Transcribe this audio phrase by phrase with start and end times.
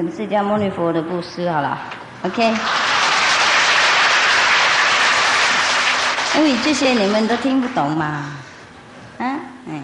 [0.00, 1.76] 那个释迦牟尼佛的布施好了
[2.22, 2.54] ，OK。
[6.36, 8.06] 因为这些你们都听不懂嘛，
[9.18, 9.26] 啊，
[9.68, 9.82] 哎，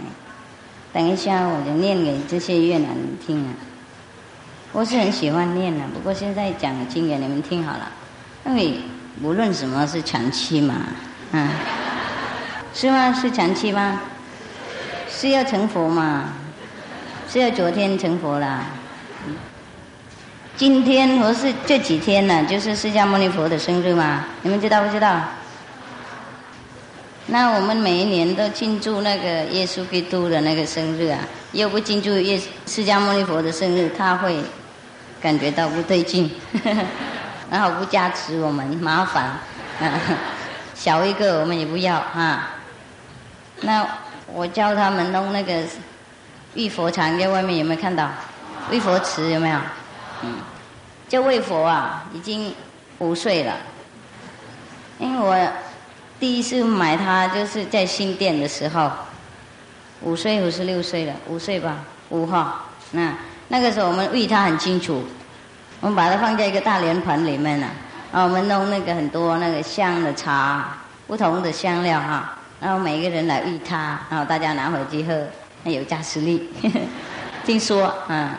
[0.92, 3.50] 等一下我就念给这些越南人听啊。
[4.70, 7.90] 我是很喜欢念的，不过现在讲经给你们听好了，
[8.46, 8.78] 因为
[9.20, 10.76] 无论什么是长期嘛，
[11.32, 11.48] 嗯，
[12.73, 13.12] 是吗？
[13.12, 14.01] 是长期吗？
[15.09, 16.26] 是要成佛嘛？
[17.28, 18.66] 是要昨天成佛啦？
[20.56, 24.24] 今天或是这几天呢，就是释迦牟尼佛的生日嘛？
[24.42, 25.20] 你们知道不知道？
[27.26, 31.18] 那我们每一年都庆祝那个耶稣基督的那个生日啊，
[31.50, 34.37] 又不庆祝耶释迦牟尼佛的生日，他会
[35.20, 36.30] 感觉到不对劲，
[37.51, 39.36] 然后不加持我们，麻烦，
[40.76, 42.51] 小一个我们也不要啊。
[43.62, 43.84] 那
[44.32, 45.62] 我教他们弄那个
[46.54, 48.09] 玉佛禅，在外面有没有看到？
[48.70, 49.59] 玉佛池有没有？
[50.24, 50.36] 嗯，
[51.08, 52.54] 这位佛啊，已经
[52.98, 53.54] 五岁了，
[54.98, 55.52] 因为我。
[56.20, 58.90] 第一次买它就是在新店的时候，
[60.00, 61.76] 五岁五十六岁了，五岁吧，
[62.08, 62.62] 五号。
[62.92, 63.12] 那
[63.48, 65.04] 那个时候我们喂它很清楚，
[65.80, 67.69] 我们把它放在一个大莲盆里面了，
[68.12, 75.26] 然后我们弄那个很多那个香的茶，不同的香料哈，然后每一个人来喂它，然后大家拿回去喝，
[75.64, 76.48] 有加持力。
[77.44, 78.30] 听说嗯，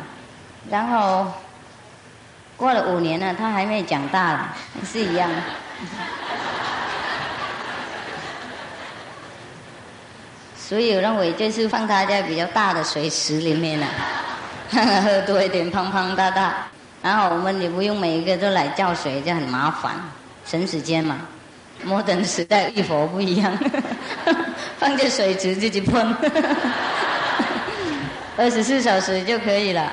[0.71, 1.31] 然后
[2.57, 5.29] 过了五年了，它还没长大了， 是一样。
[10.57, 13.87] 所以我认为就是放它在比较大的水池里面了，
[14.71, 16.55] 喝 多一点，胖胖大大。
[17.03, 19.91] 然后我们也不用每一个都来叫水，就很麻烦，
[20.45, 21.17] 省时间嘛。
[21.83, 23.55] 摩登时代浴佛不一样，
[24.79, 26.15] 放在水池自己喷，
[28.37, 29.91] 二十四小时就可以了。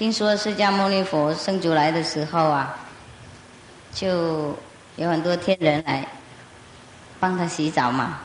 [0.00, 2.74] 听说释迦牟尼佛生出来的时候啊，
[3.92, 4.56] 就
[4.96, 6.02] 有很多天人来
[7.20, 8.18] 帮他洗澡嘛。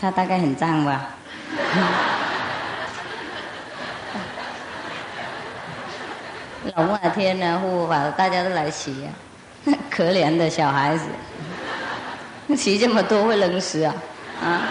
[0.00, 1.10] 他大概很脏吧？
[6.74, 9.10] 老末天呢，护法大家都来洗呀，
[9.90, 11.04] 可怜的小孩子，
[12.56, 13.94] 洗这么多会冷死啊！
[14.42, 14.62] 啊！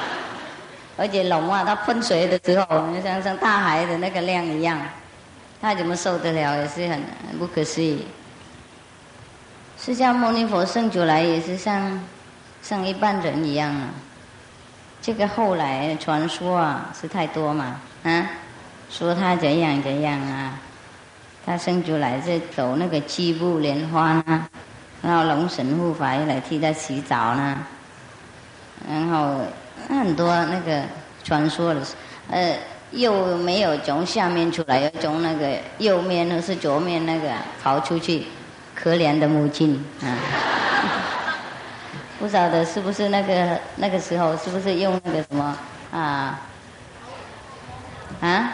[0.98, 2.66] 而且老末他喷水的时候，
[3.04, 4.82] 像像大海的那个量一样，
[5.64, 6.58] 他怎么受得了？
[6.58, 7.02] 也是很
[7.40, 8.06] 不可思议。
[9.80, 12.04] 释迦牟尼佛生出来也是像
[12.62, 13.88] 像一般人一样啊。
[15.02, 18.30] 这个后来传说啊是太多嘛，啊，
[18.90, 20.60] 说他怎样怎样啊，
[21.46, 24.46] 他生出来是走那个七步莲花呢，
[25.02, 27.58] 然后龙神护法又来替他洗澡呢，
[28.90, 29.40] 然后
[29.88, 30.84] 很多那个
[31.24, 31.82] 传说的，
[32.30, 32.58] 呃，
[32.94, 37.30] 又没有从下面出来，又从那个右面或是左面那个
[37.62, 38.26] 跑出去，
[38.74, 40.08] 可怜的母亲啊。
[42.20, 45.58] 不晓得是不是那个那个时候是不是用那个什么
[45.92, 46.40] 啊
[48.22, 48.52] 啊？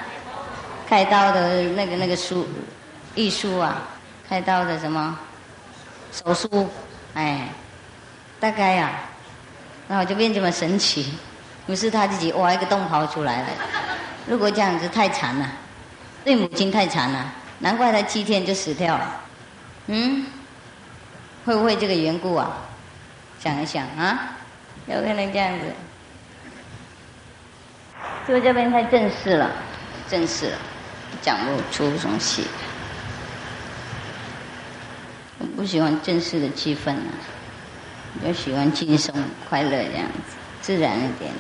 [0.88, 2.48] 开刀的那个那个术
[3.14, 3.84] 艺术啊？
[4.28, 5.18] 开刀的什么？
[6.12, 6.68] 手术？
[7.14, 7.48] 哎
[8.40, 8.92] 大概呀
[9.88, 11.14] 然后就变这么神奇
[11.68, 13.48] 于是他自己挖一个洞跑出来了。
[14.30, 15.52] 如果这样子太惨了
[16.24, 19.22] 对母亲太惨了难怪他七天就死掉了
[19.88, 20.26] 嗯
[21.46, 22.56] 会不会这个缘故啊？
[23.40, 24.36] 想一想啊，
[24.86, 25.66] 有可能这样子。
[28.28, 29.50] 就这边太正式了，
[30.10, 30.58] 正式了，
[31.22, 32.44] 讲不出什么戏。
[35.40, 37.16] 我不喜欢正式的气氛啊，
[38.24, 39.16] 我喜欢轻松
[39.50, 41.32] 快乐这样子，自然一点。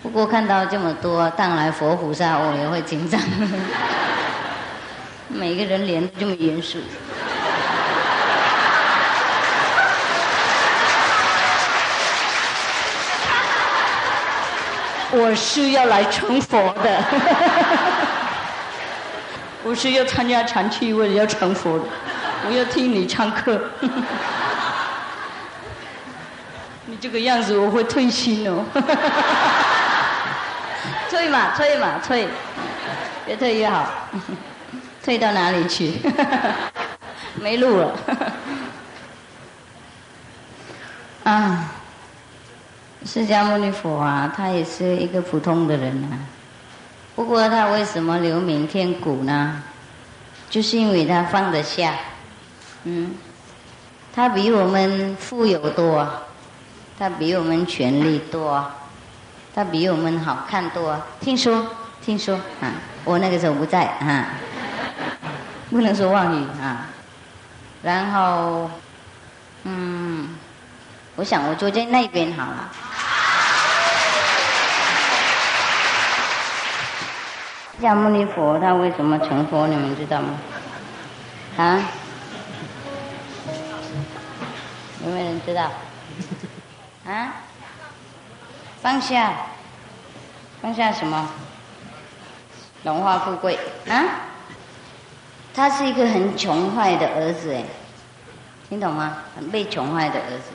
[0.00, 3.20] 不过看到这么多荡来佛菩萨，我也会紧张。
[5.28, 6.78] 每个人脸这么严肃。
[15.10, 17.04] 我是要来成佛的，
[19.64, 21.84] 我是要参加禅期，为了要成佛的，
[22.46, 23.60] 我要听你唱课。
[26.86, 28.64] 你这个样子我会退心哦。
[31.10, 32.28] 退嘛，退嘛，退，
[33.26, 33.88] 越退越好。
[35.04, 35.92] 退到哪里去？
[37.40, 37.96] 没路了。
[41.24, 41.72] 啊。
[43.06, 46.18] 释迦牟尼佛啊，他也是一个普通的人啊。
[47.14, 49.62] 不过他为什么留名天古呢？
[50.50, 51.94] 就是因为他放得下，
[52.84, 53.14] 嗯，
[54.14, 56.06] 他比我们富有多，
[56.98, 58.68] 他比我们权力多，
[59.58, 60.96] 他比我们好看多。
[61.20, 61.66] 听说，
[62.00, 62.70] 听说啊，
[63.02, 64.28] 我那个时候不在啊。
[65.68, 66.86] 不能说妄语啊。
[67.82, 68.70] 然后，
[69.64, 70.28] 嗯，
[71.16, 72.70] 我想我坐在那边好了。
[77.80, 79.66] 释迦牟尼佛他为什么成佛？
[79.66, 80.28] 你们知道吗？
[81.56, 81.82] 啊？
[85.04, 85.68] 有没有人知道？
[87.08, 87.32] 啊？
[88.80, 89.32] 放下，
[90.62, 91.28] 放下什么？
[92.84, 93.58] 荣华富贵。
[93.88, 94.04] 啊？
[95.54, 97.64] 他是一个很穷坏的儿子哎，
[98.68, 99.18] 听懂吗？
[99.34, 100.52] 很被穷坏的儿子，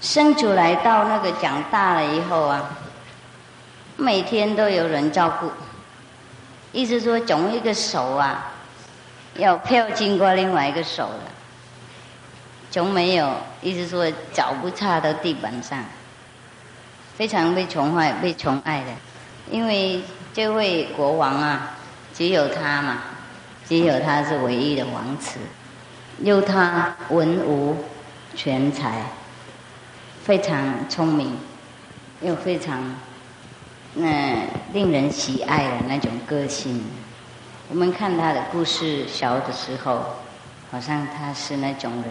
[0.00, 2.70] 生出来到那个长大了以后啊，
[3.96, 5.50] 每天都有人照顾，
[6.72, 8.50] 意思说总一个手啊，
[9.34, 11.20] 要飘经过另外一个手了，
[12.70, 13.30] 总没有，
[13.60, 15.84] 意思说脚不差到地板上，
[17.20, 18.86] 非常被宠坏、被宠爱的，
[19.50, 20.00] 因为
[20.32, 21.76] 这位国王啊，
[22.14, 22.96] 只有他嘛。
[23.68, 25.38] 只有他是唯一的王子，
[26.20, 27.76] 又他文武
[28.34, 29.02] 全才，
[30.24, 31.36] 非常聪明，
[32.22, 32.82] 又非常
[33.92, 34.38] 那
[34.72, 36.82] 令人喜爱的那种个性。
[37.68, 40.16] 我们看他的故事，小的时候，
[40.70, 42.04] 好像他是那种人，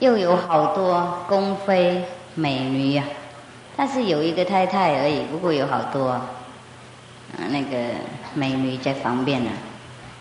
[0.00, 3.04] 又有好多宫妃美女呀。
[3.76, 6.20] 但是有一个太太而已，不过有好多。
[7.50, 7.76] 那个
[8.34, 9.50] 美女在旁边呢，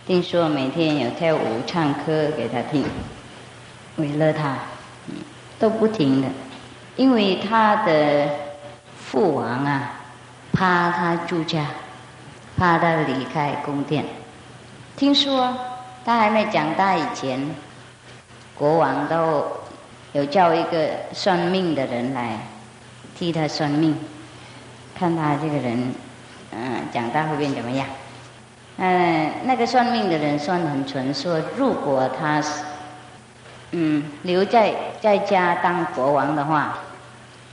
[0.08, 2.84] 听说每天有跳舞、唱歌给她听，
[3.98, 4.58] 为了她，
[5.60, 6.28] 都不停的，
[6.96, 8.28] 因为他的
[8.98, 9.92] 父王啊，
[10.52, 11.68] 怕他住家，
[12.58, 14.04] 怕他离开宫殿。
[14.98, 15.56] 听说
[16.04, 17.48] 他还没长大以前，
[18.56, 19.46] 国王都
[20.14, 22.40] 有叫一个算命的人来
[23.16, 23.96] 替他算命，
[24.98, 25.94] 看他这个人。
[26.56, 27.88] 嗯，长大会变怎么样？
[28.78, 32.64] 嗯，那个算命的人算很准，说如果他是
[33.72, 34.72] 嗯留在
[35.02, 36.78] 在家当国王的话，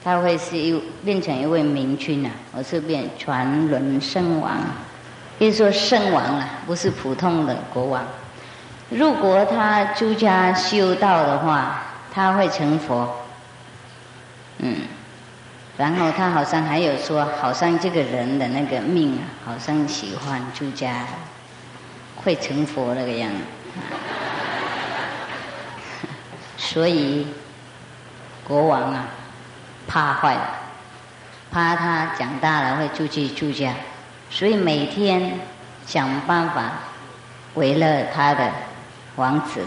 [0.05, 4.53] 他会是一变成一位明君啊，而是变传伦圣王，
[5.39, 8.03] 就是说圣王啊，不是普通的国王。
[8.91, 13.17] 如果他出家修道的话，他会成佛。
[14.59, 14.83] 嗯。
[15.77, 21.07] 然后他好像还有说，好像这个人的那个命啊，好像喜欢出家，
[22.17, 23.39] 会成佛那个样子。
[26.59, 27.27] 所以
[28.47, 29.07] 国王啊，
[29.87, 30.51] 怕坏了，
[31.51, 33.73] 怕他长大了会出去出家，
[34.29, 35.41] 所以每天
[35.87, 36.73] 想办法
[37.55, 38.53] 为了他的
[39.17, 39.65] 王子，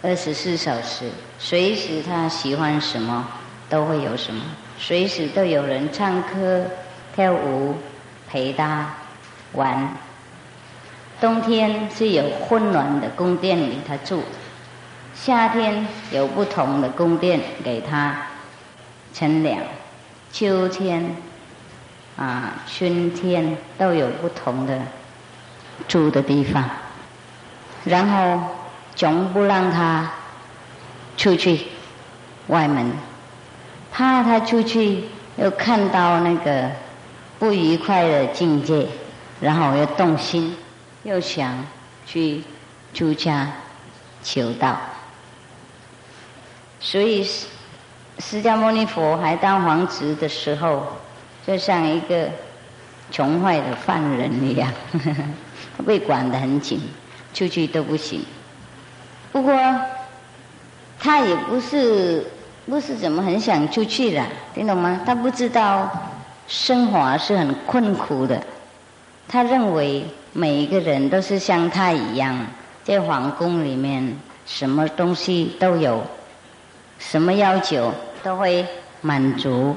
[0.00, 3.26] 二十四小时，随时他喜欢什么
[3.68, 4.44] 都会有什么。
[4.78, 6.64] 随时都有人唱歌、
[7.16, 7.74] 跳舞
[8.28, 8.94] 陪他
[9.54, 9.88] 玩。
[11.20, 14.22] 冬天是有温暖的宫殿里他住，
[15.16, 18.16] 夏天有不同的宫殿给他
[19.12, 19.60] 乘凉，
[20.30, 21.16] 秋天
[22.16, 24.78] 啊春天都有不同的
[25.88, 26.70] 住的地方，
[27.84, 28.40] 然后
[28.98, 30.10] 总不让他
[31.16, 31.60] 出去
[32.48, 32.90] 外门。
[33.92, 35.04] 怕他出去
[35.36, 36.68] 又看到那个
[37.38, 38.88] 不愉快的境界，
[39.40, 40.56] 然后又动心，
[41.04, 41.64] 又想
[42.06, 42.42] 去
[42.92, 43.48] 出家
[44.24, 44.76] 求道。
[46.80, 47.24] 所以
[48.18, 50.84] 释迦牟尼佛还当皇子的时候，
[51.46, 52.28] 就像一个
[53.12, 54.72] 穷坏的犯人一样，
[55.86, 56.80] 被管得很紧，
[57.32, 58.24] 出去都不行。
[59.32, 59.54] 不过
[60.98, 62.24] 他也不是。
[62.70, 64.22] 不是怎么很想出去的，
[64.54, 65.00] 听懂吗？
[65.06, 65.90] 他不知道
[66.46, 68.38] 生活是很困苦的。
[69.26, 70.04] 他认为
[70.34, 72.46] 每一个人都是像他一样，
[72.84, 76.02] 在皇宫里面什么东西都有，
[76.98, 77.90] 什么要求
[78.22, 78.66] 都会
[79.00, 79.74] 满足。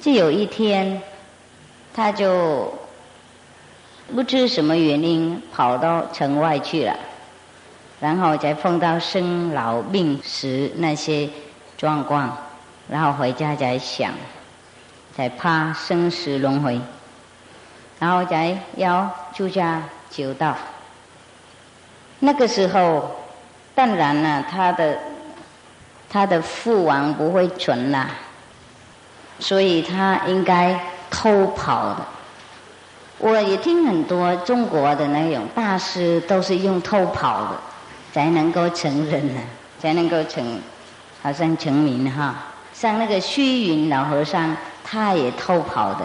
[0.00, 1.00] 就有一天，
[1.94, 2.74] 他就
[4.12, 6.96] 不知什么原因跑到城外去了，
[8.02, 11.30] 然后再碰到生老病死那些。
[11.78, 12.36] 状况，
[12.88, 14.12] 然后回家再想，
[15.16, 16.80] 在怕生死轮回，
[17.98, 20.54] 然后再要出家求道。
[22.20, 23.10] 那个时候，
[23.74, 24.96] 当然了，他的
[26.08, 28.08] 他的父王不会准啦，
[29.40, 30.78] 所以他应该
[31.10, 32.06] 偷跑的。
[33.18, 37.60] 我也听很多中国的那种大师都是用偷跑的，
[38.12, 39.40] 才能够成人呢，
[39.80, 40.60] 才能够成。
[41.24, 42.34] 好像成名哈，
[42.74, 46.04] 像那个虚云老和尚，他也偷跑的。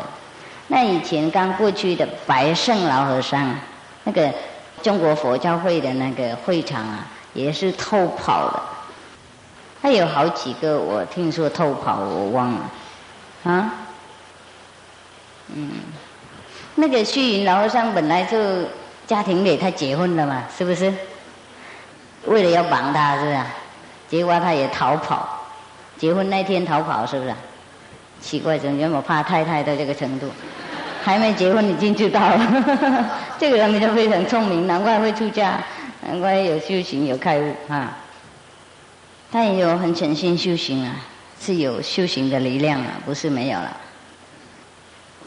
[0.68, 3.56] 那以前刚过去的白胜老和尚，
[4.04, 4.32] 那个
[4.84, 8.62] 中国佛教会的那个会场啊，也是偷跑的。
[9.82, 12.70] 他有好几个，我听说偷跑，我忘了。
[13.46, 13.74] 啊？
[15.56, 15.72] 嗯，
[16.76, 18.38] 那个虚云老和尚本来就
[19.08, 20.94] 家庭里他结婚了嘛，是不是？
[22.26, 23.38] 为了要绑他，是不是？
[24.10, 25.28] 结果他也逃跑，
[25.98, 27.34] 结婚那天逃跑，是不是？
[28.22, 30.30] 奇怪，怎么怕太太到这个程度？
[31.04, 33.10] 还没结婚，已经知道了。
[33.38, 35.60] 这个人就非常聪明，难怪会出家，
[36.06, 37.96] 难怪有修行有开悟啊。
[39.32, 40.96] 他也有很诚心修行啊，
[41.40, 43.78] 是有修行的力量啊，不是没有了。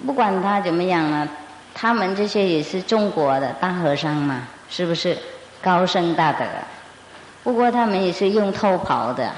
[0.06, 1.28] 不管他怎么样啊，
[1.74, 5.16] 他们这些也是中国的大和尚嘛，是不是
[5.62, 6.44] 高僧大德？
[7.42, 9.32] 不过他们也是用偷跑的，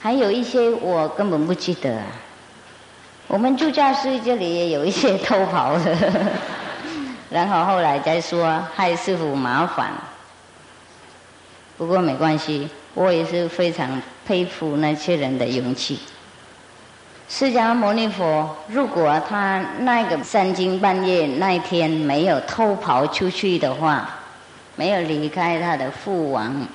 [0.00, 2.02] 还有一些我根本不记得。
[3.28, 5.96] 我们住家师这里也有一些偷跑的，
[7.30, 9.90] 然后后来再说害师傅麻烦。
[11.76, 15.98] 不过没关系，我也是非常佩服那些人的勇气。
[17.28, 24.08] 释迦牟尼佛如果他那个三更半夜那一天没有偷跑出去的话，
[24.76, 26.66] 没有离开他的父王，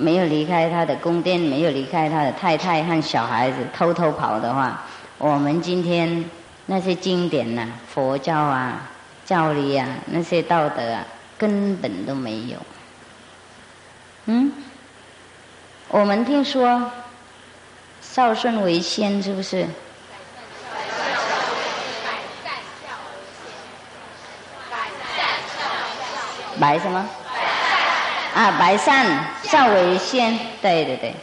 [0.00, 4.82] 没有离开他的宫殿，没有离开他的太太和小孩子，偷偷跑的话。
[5.18, 6.24] 我们今天
[6.64, 8.90] 那些经典呐，佛教啊、
[9.26, 11.04] 教理啊，那些道德啊，
[11.36, 12.56] 根本都没有。
[14.24, 14.50] 嗯，
[15.88, 16.90] 我们听说
[18.00, 19.66] 孝顺为先，是不是？
[26.58, 27.06] 白什么？
[28.40, 29.06] 啊，白善
[29.42, 31.14] 孝为先，对对对。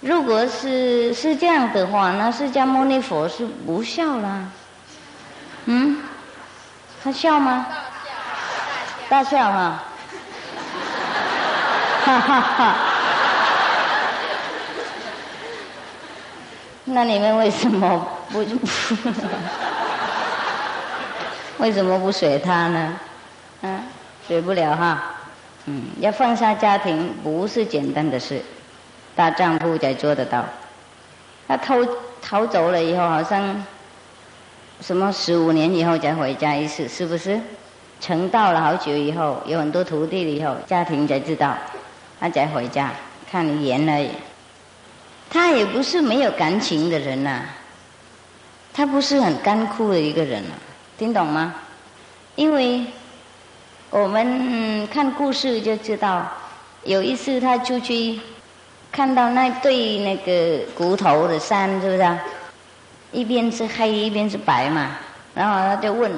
[0.00, 4.44] 如果是是这样的话，那释迦牟尼佛是不孝啦。
[5.66, 6.02] 嗯，
[7.04, 7.64] 他笑吗？
[9.08, 9.84] 大笑哈。
[12.04, 12.74] 哈哈哈。
[16.86, 18.58] 那你们为什么不不？
[21.62, 22.98] 为什么不随他呢？
[23.62, 23.80] 嗯，
[24.26, 25.14] 随不了哈。
[25.70, 28.40] 嗯，要放下家庭不是简单的事。
[29.14, 30.42] 大丈夫才做得到。
[31.46, 31.86] 他偷
[32.22, 33.62] 逃走了以后，好像
[34.80, 37.38] 什么十五年以后才回家一次，是不是？
[38.00, 41.54] 成道了好久以后，有很多徒弟了以后，家庭才知道，
[42.18, 42.90] 他才回家
[43.30, 44.08] 看言而已。
[45.28, 47.42] 他也不是没有感情的人呐，
[48.72, 50.56] 他不是很干枯的一个人啊，
[50.96, 51.54] 听懂吗？
[52.36, 52.84] 因为
[53.90, 56.30] 我们看故事就知道，
[56.84, 58.18] 有一次他出去。
[58.90, 62.18] 看到那对那个骨头的山，是不是啊？
[63.12, 64.96] 一边是黑，一边是白嘛。
[65.34, 66.10] 然后他就问，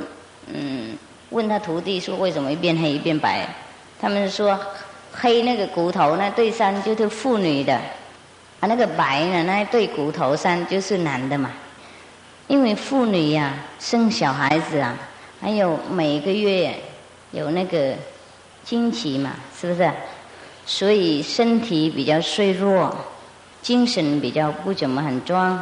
[0.46, 0.96] 嗯，
[1.30, 3.44] 问他徒弟说：“为什么一边黑一边白？”
[4.00, 4.58] 他们说
[5.12, 7.74] ：“黑那个骨头那对山就是妇女的，
[8.60, 11.50] 啊，那个白呢那对骨头山就是男的嘛。
[12.46, 14.96] 因为妇女呀生小孩子啊，
[15.40, 16.72] 还有每个月
[17.32, 17.94] 有那个
[18.64, 19.90] 惊奇嘛，是不是？”
[20.66, 22.94] 所以身体比较脆弱，
[23.60, 25.60] 精神比较不怎么很壮，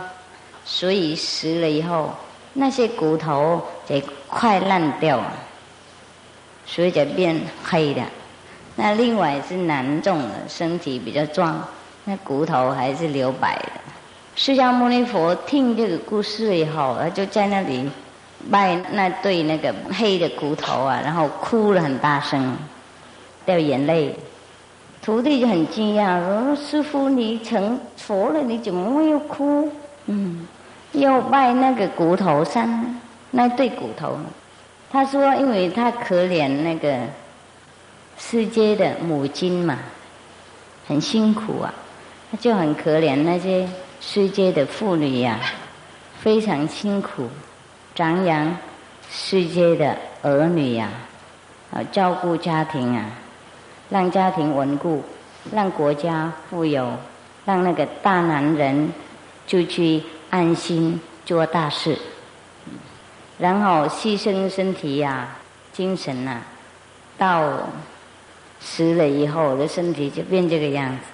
[0.65, 2.15] 所以死了以后，
[2.53, 5.23] 那些骨头得快烂掉，
[6.67, 8.03] 所以就变黑的。
[8.77, 11.67] 那另外是男众的，身体比较壮，
[12.05, 13.73] 那骨头还是留白的。
[14.37, 17.89] 释迦牟尼佛听这个故事以后，他就在那里
[18.51, 22.57] 拜那对那个黑的骨头啊，然后哭了很大声，
[23.45, 24.15] 掉眼泪。
[25.01, 29.71] 徒弟就很惊讶，说：“师傅，你成佛了，你怎么会又哭？
[30.07, 30.47] 嗯，
[30.93, 34.19] 要拜那个骨头山，那对骨头。”
[34.91, 36.99] 他说：“因为他可怜那个
[38.19, 39.79] 世界的母亲嘛，
[40.87, 41.73] 很辛苦啊，
[42.31, 43.67] 他就很可怜那些
[44.01, 45.39] 世界的妇女呀，
[46.21, 47.29] 非常辛苦，
[47.95, 48.57] 张扬
[49.11, 50.89] 世界的儿女呀，
[51.73, 53.05] 啊，照顾家庭啊。”
[53.91, 55.03] 让家庭稳固，
[55.51, 56.93] 让国家富有，
[57.47, 58.93] 让那个大男人
[59.47, 61.99] 就去安心做大事，
[63.39, 65.29] 然后牺牲身体呀、
[65.73, 66.43] 精神呐，
[67.17, 67.51] 到
[68.61, 71.05] 死了以后我的身体就变这个样子，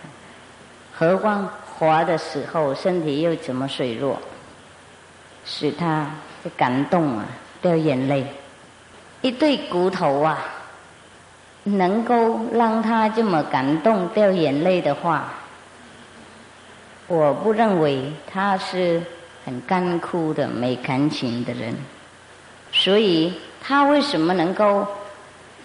[0.93, 4.19] 何况活的时候身体又怎么脆弱，
[5.45, 6.11] 使他
[6.51, 7.27] 感动啊，
[7.61, 8.27] 掉眼泪，
[9.23, 10.39] 一对骨头啊。
[11.67, 15.33] 能够让他这么感动掉眼泪的话，
[17.07, 19.01] 我不认为他是
[19.47, 21.75] 很干枯的没感情的人。
[22.71, 23.33] 所以
[23.63, 24.87] 他为什么能够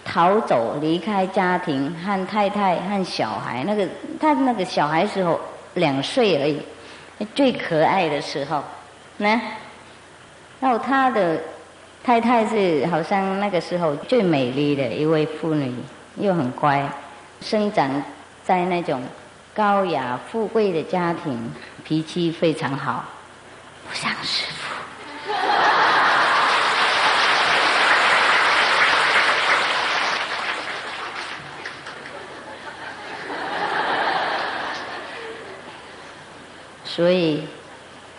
[0.02, 3.62] 逃走离开家庭，和太太和小孩。
[3.66, 3.86] 那个
[4.18, 5.38] 他那个小孩时候
[5.74, 6.62] 两岁而已，
[7.34, 8.64] 最可爱的时候，
[9.18, 9.38] 那，
[10.60, 11.40] 然后他的
[12.04, 15.74] 太太是好像那个时候最美丽的一位妇女，
[16.16, 16.86] 又很乖，
[17.40, 17.90] 生长
[18.44, 19.02] 在那种
[19.54, 21.50] 高雅富贵的家庭，
[21.82, 23.06] 脾气非常好，
[23.88, 24.74] 不像师傅。
[36.84, 37.48] 所以，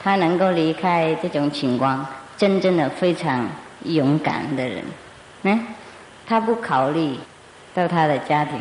[0.01, 2.03] 他能够离开这种情况，
[2.41, 3.47] 真正的非常
[3.83, 4.83] 勇敢的人。
[5.43, 5.63] 嗯，
[6.25, 7.15] 他不考虑
[7.71, 8.59] 到他的家庭，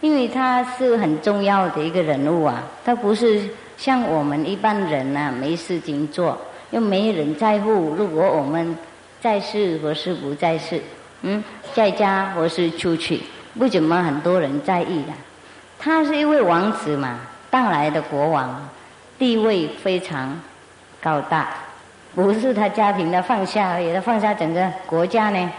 [0.00, 2.62] 因为他是很重要的一个人物啊。
[2.82, 6.38] 他不是像我们一般人呐，没事情做，
[6.70, 7.94] 又没人在乎。
[7.98, 8.74] 如果我们
[9.20, 10.80] 在世或是不在世，
[11.20, 13.20] 嗯，在家或是出去，
[13.58, 15.12] 不怎么很多人在意的。
[15.78, 18.70] 他是一位王子嘛，当来的国王。
[19.18, 20.40] 地位非常
[21.00, 21.50] 高大，
[22.14, 25.50] 不是他家庭的放下而已，他放下整个国家呢，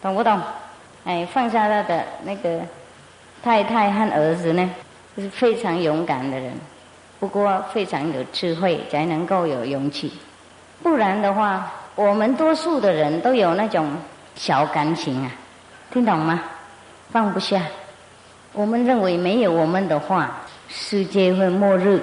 [0.00, 0.40] 懂不懂？
[1.04, 2.60] 哎，放下他的那个
[3.42, 4.70] 太太和儿子呢，
[5.16, 6.52] 就是非常勇敢的人，
[7.18, 10.12] 不过非常有智慧，才能够有勇气。
[10.82, 13.90] 不然的话，我们多数的人都有那种
[14.36, 15.30] 小感情啊，
[15.90, 16.40] 听懂吗？
[17.10, 17.60] 放不下，
[18.52, 20.30] 我们认为没有我们的话，
[20.68, 22.00] 世界会末日。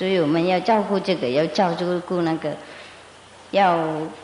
[0.00, 1.76] 所以我们要照顾这个，要照
[2.08, 2.50] 顾那个，
[3.50, 3.78] 要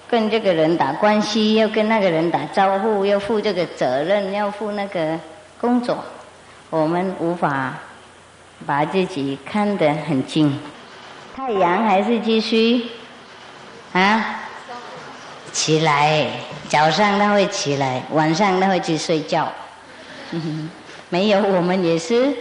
[0.08, 5.20] 跟这个人打关系，要跟那个人打招呼，要负这个责任，要负那个
[5.60, 6.02] 工作。
[6.70, 7.74] 我们无法
[8.64, 10.58] 把自己看得很近。
[11.36, 12.86] 太阳还是继续
[13.92, 14.40] 啊，
[15.52, 16.26] 起来，
[16.70, 19.52] 早上他会起来，晚上他会去睡觉。
[21.10, 22.34] 没有，我们也是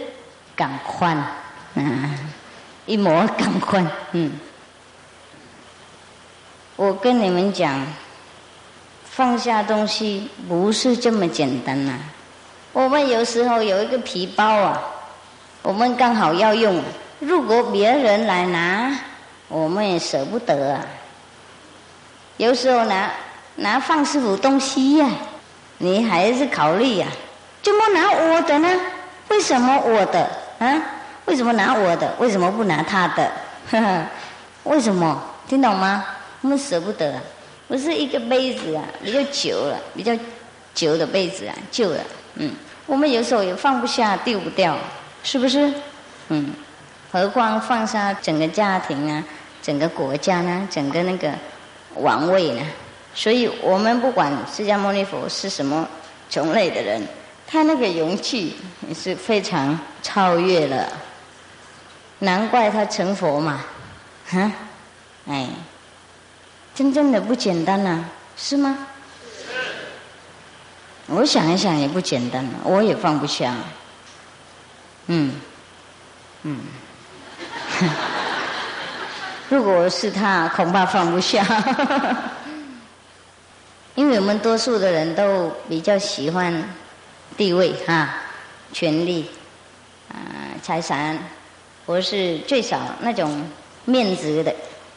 [0.56, 1.14] 赶快，
[1.74, 2.14] 嗯。
[2.86, 4.32] 一模赶快，嗯，
[6.76, 7.84] 我跟你们讲，
[9.04, 11.98] 放下东西不是这么简单呐。
[12.72, 14.80] 我们有时候有一个皮包啊，
[15.62, 16.80] 我们刚好要用，
[17.18, 18.96] 如果别人来拿，
[19.48, 20.86] 我们也舍不得啊。
[22.36, 23.10] 有时候拿
[23.56, 25.08] 拿放师傅东西呀，
[25.78, 27.06] 你还是考虑呀，
[27.62, 28.68] 怎么拿我的呢？
[29.28, 30.82] 为什么我的啊？
[31.26, 32.14] 为什么拿我的？
[32.18, 33.30] 为什么不拿他的？
[34.64, 35.22] 为什么？
[35.48, 36.04] 听懂吗？
[36.42, 37.20] 我们舍不得，
[37.68, 40.12] 不是一个杯子啊，比较久了，比较
[40.74, 42.00] 久的杯子啊，旧了。
[42.34, 42.52] 嗯，
[42.86, 44.76] 我们有时候也放不下，丢不掉，
[45.22, 45.72] 是不是？
[46.28, 46.52] 嗯，
[47.12, 49.22] 何况放下整个家庭啊，
[49.62, 51.30] 整个国家呢，整个那个
[51.94, 52.62] 王位呢？
[53.14, 55.88] 所以我们不管释迦牟尼佛是什么
[56.28, 57.00] 种类的人，
[57.46, 60.86] 他那个勇气也是非常超越了。
[62.20, 63.60] 难怪他成佛嘛，
[64.28, 64.50] 哈，
[65.28, 65.48] 哎，
[66.74, 68.04] 真正的不简单呐，
[68.36, 68.76] 是吗？
[71.08, 73.54] 我想一想也不简单，我也放不下。
[75.08, 75.34] 嗯，
[76.42, 76.60] 嗯，
[79.48, 81.46] 如果是他，恐怕放不下，
[83.94, 86.68] 因为我们多数的人都比较喜欢
[87.36, 88.14] 地位哈，
[88.72, 89.30] 权力，
[90.08, 90.16] 啊，
[90.62, 91.35] 财产。
[91.86, 93.48] 我是最少那种
[93.84, 94.52] 面子的，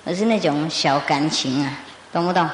[0.05, 1.71] 而是那种小感情啊，
[2.11, 2.49] 懂不懂？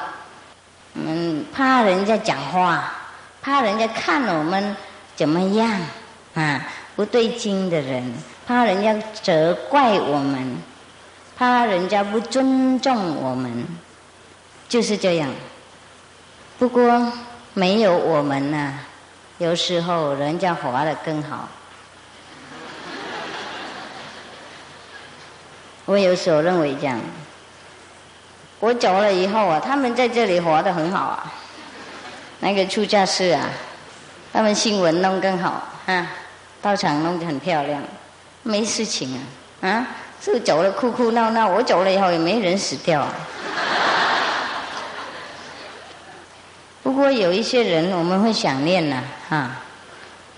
[0.92, 2.92] 我们怕人家讲话，
[3.40, 4.76] 怕人家看我们
[5.14, 5.80] 怎么样
[6.34, 6.68] 啊？
[6.94, 8.14] 不对劲的人，
[8.46, 10.58] 怕人家责怪我们，
[11.34, 13.66] 怕人家不尊重我们，
[14.68, 15.30] 就是这样。
[16.58, 17.10] 不过
[17.54, 18.80] 没有我们呢，
[19.38, 21.48] 有时候人家活得更好。
[25.86, 27.00] 我有时候认为这样，
[28.60, 31.32] 我走了以后啊，他们在这里活得很好啊。
[32.40, 33.48] 那个出家师啊，
[34.32, 36.06] 他们新闻弄更好啊，
[36.60, 37.82] 道场弄得很漂亮，
[38.42, 39.16] 没事情
[39.62, 39.86] 啊啊，
[40.20, 43.12] 是走了哭哭闹闹，我走了以后也没人死掉啊。
[46.82, 49.50] 不过有一些人我们会想念呐，哈。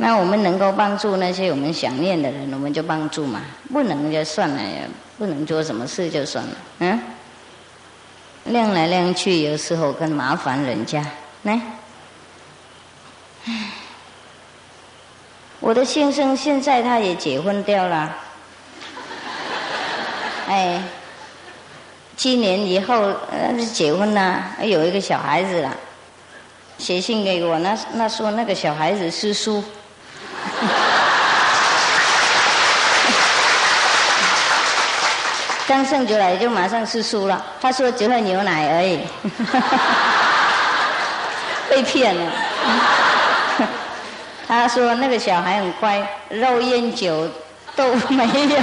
[0.00, 3.40] 那我们能够帮助那些我们想念的人，我们就帮助嘛；
[3.72, 4.86] 不能就算了呀，
[5.18, 6.50] 不能做什么事就算了。
[6.78, 7.00] 嗯，
[8.44, 11.04] 晾来晾去，有时候更麻烦人家。
[11.42, 11.60] 来，
[15.58, 18.16] 我的先生现在他也结婚掉了，
[20.46, 20.80] 哎，
[22.16, 22.94] 七年以后
[23.32, 25.76] 呃结婚了，有一个小孩子了。
[26.78, 29.60] 写信给我，那那说那个小孩子是书。
[35.68, 39.06] 刚生出来就马上吃书了，他说只喝牛奶而已，
[41.68, 42.32] 被骗了。
[44.48, 47.28] 他说那个小孩很乖，肉烟酒
[47.76, 48.58] 都没有。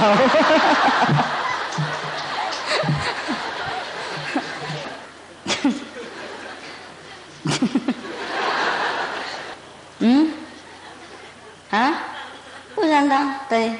[11.75, 11.93] 啊？
[12.73, 13.35] 不然呢？
[13.49, 13.73] 对，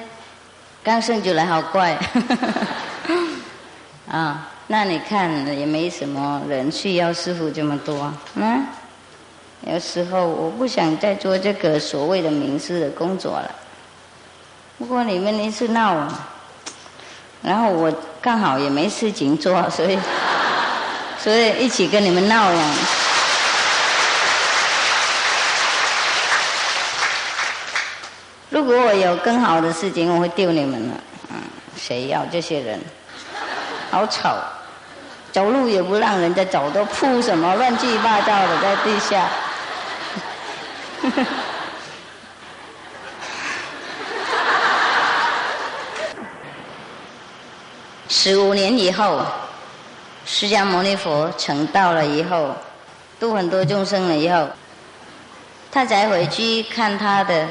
[0.84, 1.98] 刚生出来好怪。
[4.10, 8.66] 啊，那你看也没什么人去要师傅这么多，嗯，
[9.62, 13.52] 有时候我不想再做这个所谓的名师的工作了。
[14.78, 16.08] 不过你们一直闹，
[17.42, 19.98] 然后我刚好也没事情做，所以
[21.20, 22.74] 所以一起跟你们闹呀。
[28.56, 30.94] 如果我有更好的事情，我会丢你们了。
[31.30, 31.36] 嗯，
[31.76, 32.80] 谁要这些人？
[33.92, 34.38] 好吵，
[35.34, 39.28] 走路也不让人家走，都铺什么乱七八糟的在地下。
[48.08, 49.22] 十五年以后，
[50.26, 52.56] 释迦牟尼佛成道了以后，
[53.20, 54.48] 度很多众生了以后，
[55.70, 57.50] 他才回去看他的，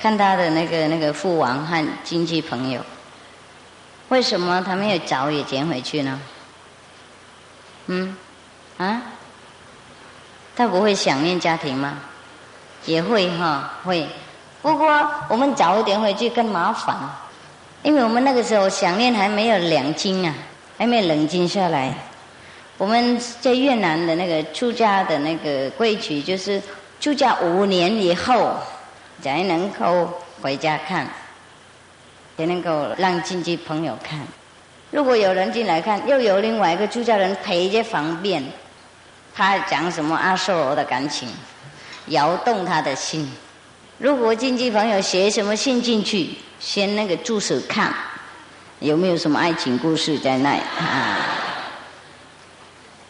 [0.00, 2.80] 看他的那个那个父王和亲戚朋友。
[4.08, 6.20] 为什么他没有早也捡回去呢？
[7.86, 8.16] 嗯，
[8.78, 9.02] 啊，
[10.56, 11.98] 他不会想念家庭吗？
[12.86, 14.06] 也会哈，会。
[14.62, 16.96] 不过我们早一点回去更麻烦，
[17.82, 20.34] 因为我们那个时候想念还没有两斤啊，
[20.78, 21.94] 还没有冷静下来。
[22.78, 26.60] 我们在越南的那个出家的那个规矩，就是
[26.98, 28.56] 出家五年以后
[29.22, 31.06] 才能够回家看。
[32.36, 34.18] 也能够让亲戚朋友看，
[34.90, 38.42] 如果有人进来看，又有另外一个出家人陪着方便，
[39.34, 41.28] 他讲什么阿修罗的感情，
[42.06, 43.30] 摇动他的心。
[43.98, 47.92] 如果亲戚朋友写什么信进去，先那个助手看，
[48.78, 51.18] 有没有什么爱情故事在那啊？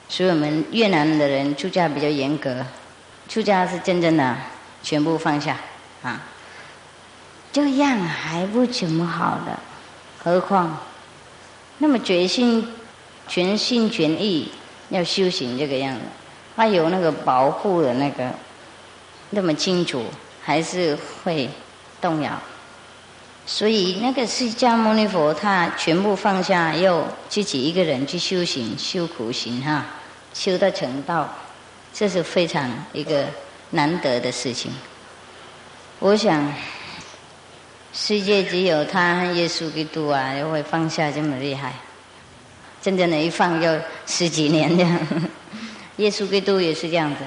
[0.08, 2.66] 所以我们越南的人出家比较严格，
[3.28, 4.36] 出家是真正的
[4.82, 5.56] 全部放下
[6.02, 6.20] 啊。
[7.52, 9.58] 这样还不怎么好的，
[10.22, 10.78] 何况
[11.78, 12.64] 那么决心、
[13.26, 14.52] 全心全意
[14.90, 16.00] 要修行这个样子，
[16.54, 18.30] 他有那个保护的那个
[19.30, 20.04] 那么清楚，
[20.44, 21.50] 还是会
[22.00, 22.38] 动摇。
[23.46, 29.84] 所以那个释迦牟尼佛他全部放下，又自己一个人去修行、修苦行哈，
[30.32, 31.28] 修到成道，
[31.92, 33.24] 这是非常一个
[33.70, 34.70] 难得的事情。
[36.00, 36.52] 我想。
[37.92, 41.72] 世界只有他和耶稣基督啊，又会放下这么厉害。
[42.80, 43.68] 真正的一放就
[44.06, 44.98] 十几年这样。
[45.98, 47.18] 耶稣基督也是这样子，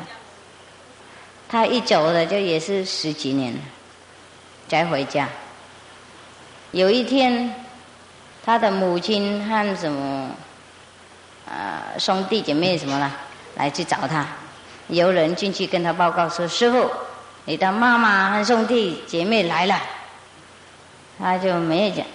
[1.50, 3.54] 他一走了就也是十几年，
[4.70, 5.28] 才回家。
[6.72, 7.54] 有一天，
[8.46, 10.30] 他的母亲和什么
[11.46, 13.12] 呃兄弟姐妹什么了，
[13.58, 14.26] 来去找他，
[14.88, 16.90] 有人进去跟他报告说：“师傅，
[17.46, 19.82] 你的妈妈和兄弟姐妹来了。”
[21.20, 22.06] 他就没有讲，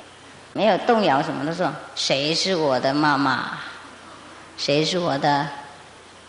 [0.53, 3.59] 没有动摇什么的说，谁是我的妈妈，
[4.57, 5.47] 谁是我的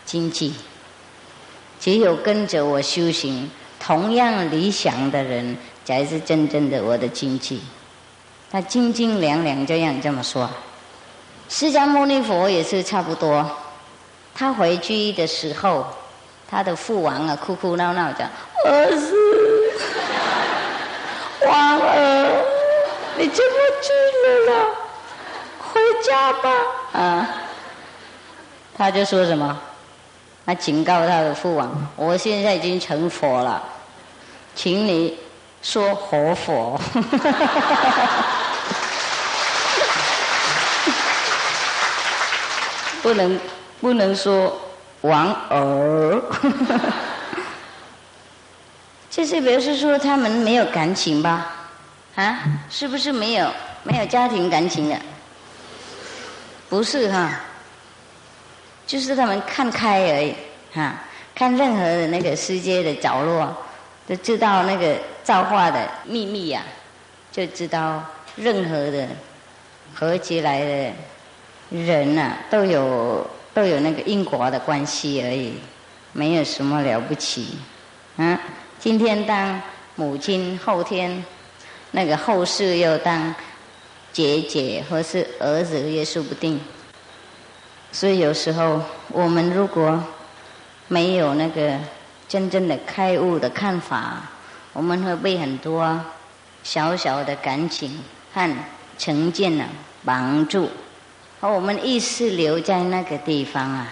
[0.05, 0.53] 亲戚？
[1.79, 7.61] 只有跟着我修行同样理想的人，才是真正的我的亲戚。
[8.51, 10.49] 他斤斤两两这样这么说。
[11.49, 13.49] 释迦牟尼佛也是差不多。
[14.35, 15.85] 他回去的时候，
[16.49, 18.27] 他的父王啊哭哭闹闹讲
[18.65, 19.15] ：“儿子，
[21.45, 22.43] 王儿。”
[23.17, 23.91] 你这么去
[24.25, 24.53] 了啦？
[25.59, 26.49] 回家吧。
[26.93, 27.27] 啊，
[28.77, 29.59] 他就说什么？
[30.45, 33.61] 他警告他的父王：“我现在已经成佛了，
[34.55, 35.19] 请你
[35.61, 36.79] 说活佛。
[43.03, 43.39] 不能
[43.79, 44.59] 不能说
[45.01, 46.21] 王儿。
[49.09, 51.47] 这是表示说他们没有感情吧？
[52.15, 53.51] 啊，是不是没有
[53.83, 54.97] 没有家庭感情的？
[56.69, 57.39] 不是哈，
[58.85, 60.35] 就是他们看开而已
[60.73, 60.93] 哈，
[61.33, 63.55] 看任何的那个世界的角落，
[64.07, 66.61] 都知道那个造化的秘密呀，
[67.31, 68.03] 就知道
[68.35, 69.07] 任何的
[69.95, 70.93] 合起来的
[71.71, 73.27] 人呐，都有
[73.59, 75.55] 都有那个因果的关系而已，
[76.13, 77.57] 没有什么了不起。
[78.15, 78.39] 嗯，
[78.79, 79.61] 今天当
[79.97, 81.21] 母亲，后天
[81.91, 83.35] 那个后世又当
[84.13, 86.57] 姐姐或是儿子也说不定。
[87.91, 90.01] 所以有时候我们如果
[90.87, 91.77] 没有那个
[92.29, 94.21] 真正的开悟的看法，
[94.71, 95.99] 我们会被很多
[96.63, 97.99] 小小的感情
[98.33, 98.49] 和
[98.97, 99.65] 成见呢
[100.05, 100.69] 绑住，
[101.41, 103.87] 我们意识留在那个地方啊，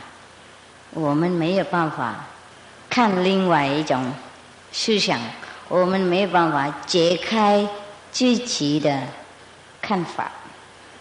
[0.91, 2.25] 我们没有办法
[2.89, 4.12] 看另外一种
[4.71, 5.19] 思想，
[5.67, 7.67] 我们没有办法解开
[8.12, 9.01] 自己的
[9.81, 10.31] 看法，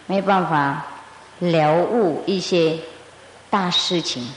[0.05, 0.85] 没办法。
[1.39, 2.79] 了悟一些
[3.47, 4.27] 大事情，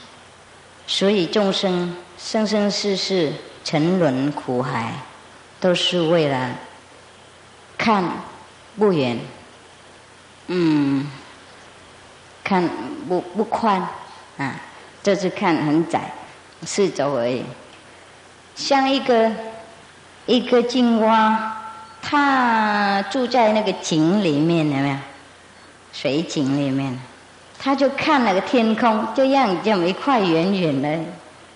[0.87, 3.33] 所以众生生生世世
[3.65, 4.93] 沉沦苦海，
[5.59, 6.51] 都是为了
[7.79, 8.05] 看
[8.79, 9.19] 不远，
[10.49, 11.11] 嗯，
[12.51, 12.69] 看
[13.09, 13.81] 不不宽
[14.37, 14.61] 啊，
[15.05, 16.13] 这次看很窄，
[16.67, 17.45] 四周而已。
[18.57, 19.31] 像一个
[20.27, 21.57] 一个青蛙，
[22.03, 24.97] 它住在那个井里面，有没有？
[25.93, 26.99] 水井里面，
[27.57, 30.99] 他就看那个天空，就像这么一块圆圆的，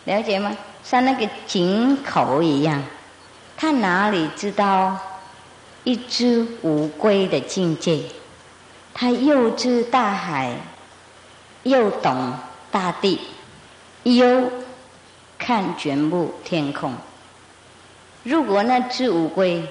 [0.05, 0.57] 了解吗？
[0.85, 2.81] 像那个井口一样。
[3.57, 4.97] 他哪里知道
[5.83, 8.01] 一只乌龟的境界？
[8.93, 10.53] 他又知大海，
[11.65, 12.33] 又懂
[12.71, 13.21] 大地，
[14.05, 14.51] 又
[15.37, 16.95] 看全部天空。
[18.23, 19.69] 如果那只乌龟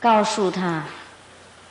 [0.00, 0.82] 告诉他。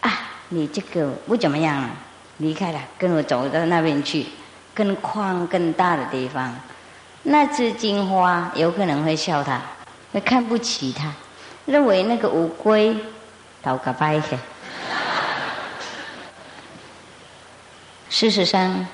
[0.02, 0.12] 啊
[0.50, 1.89] 你这个不怎么样了，
[2.38, 4.28] 离开了，跟我走到那边去，
[4.76, 6.56] 更宽更大的地方。
[7.24, 9.60] 那只金花有可能会笑他，
[10.13, 11.12] 会看不起他，
[11.65, 12.95] 认为那个乌龟
[13.63, 14.38] 倒个白去。
[18.17, 18.88] 事实上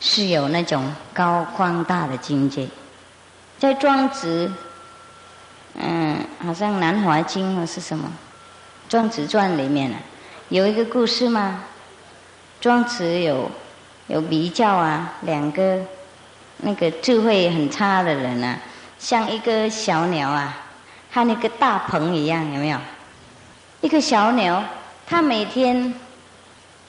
[0.00, 2.66] 是有那种高宽大的境界，
[3.58, 4.50] 在庄子，
[5.74, 8.08] 嗯，好像《南华经》或是什么
[8.90, 9.98] 《庄子传》里面呢。
[10.48, 11.62] 有一个故事吗？
[12.58, 13.50] 庄子有
[14.06, 15.78] 有比较啊，两个
[16.56, 18.58] 那个智慧很差的人啊，
[18.98, 20.56] 像一个小鸟啊，
[21.12, 22.78] 和那个大鹏一样，有没有？
[23.82, 24.64] 一个小鸟，
[25.06, 25.92] 它每天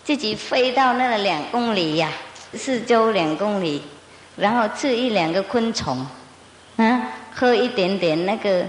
[0.06, 2.12] 自己飞到那个两公里呀，
[2.54, 3.82] 四周两公里，
[4.36, 6.06] 然后吃一两个昆虫，
[6.78, 7.02] 啊，
[7.34, 8.64] 喝一点点那个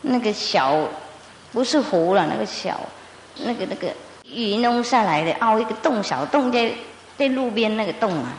[0.00, 0.76] 那个小，
[1.52, 2.78] 不是湖了，那个小。
[3.44, 3.88] 那个那个
[4.24, 6.70] 鱼弄下来的，凹一个洞，小洞在
[7.16, 8.34] 在路边那个洞啊，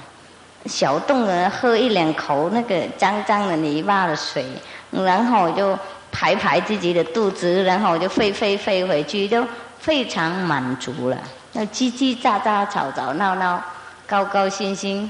[0.65, 4.45] 小洞呢，喝一两口那个脏脏的泥巴的水，
[4.91, 5.75] 然后就
[6.11, 9.43] 排排自己的肚子，然后就飞飞飞回去，就
[9.79, 11.17] 非常满足了。
[11.55, 13.63] 那叽叽喳喳、吵吵闹闹、
[14.07, 15.09] 高高兴兴、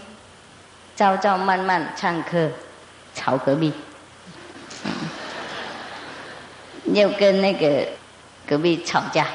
[0.93, 2.49] 朝朝慢慢唱歌，
[3.15, 3.71] 吵隔壁，
[6.83, 7.87] 又跟那个
[8.45, 9.25] 隔壁吵架。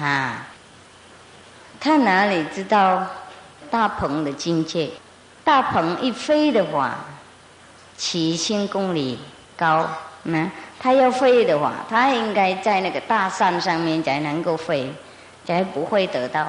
[0.00, 0.44] 啊，
[1.78, 3.06] 他哪里知道
[3.70, 4.90] 大鹏的境界？
[5.44, 6.96] 大鹏一飞的话，
[7.96, 9.20] 七千公里
[9.56, 9.88] 高，
[10.24, 10.50] 那
[10.80, 14.92] 他要飞的话，他应该在那个大山上面才能够飞，
[15.46, 16.46] 才不会得到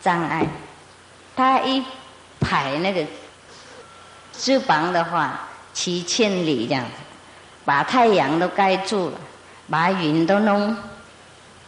[0.00, 0.46] 障碍。
[1.36, 1.84] 他一
[2.40, 3.04] 拍那个
[4.32, 5.40] 翅膀的话，
[5.72, 6.90] 七千里这样子，
[7.64, 9.18] 把太阳都盖住了，
[9.68, 10.76] 把云都弄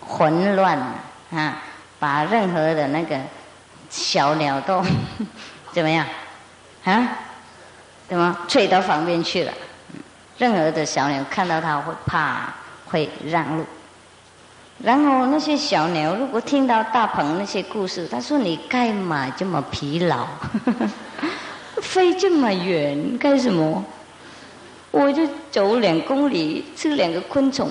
[0.00, 0.94] 混乱了。
[1.32, 1.62] 啊，
[2.00, 3.16] 把任何的那个
[3.88, 4.82] 小鸟都
[5.72, 6.04] 怎么样？
[6.84, 7.08] 啊，
[8.08, 9.52] 怎么吹到旁边去了？
[10.38, 12.52] 任何的小鸟看到它会怕，
[12.86, 13.66] 会让路。
[14.82, 20.26] 然后那些小鸟如果听到大鹏那些故事，他说：“你干嘛这么疲劳？
[21.82, 23.84] 飞这么远干什么？
[24.90, 27.68] 我就走两公里，吃两个昆虫，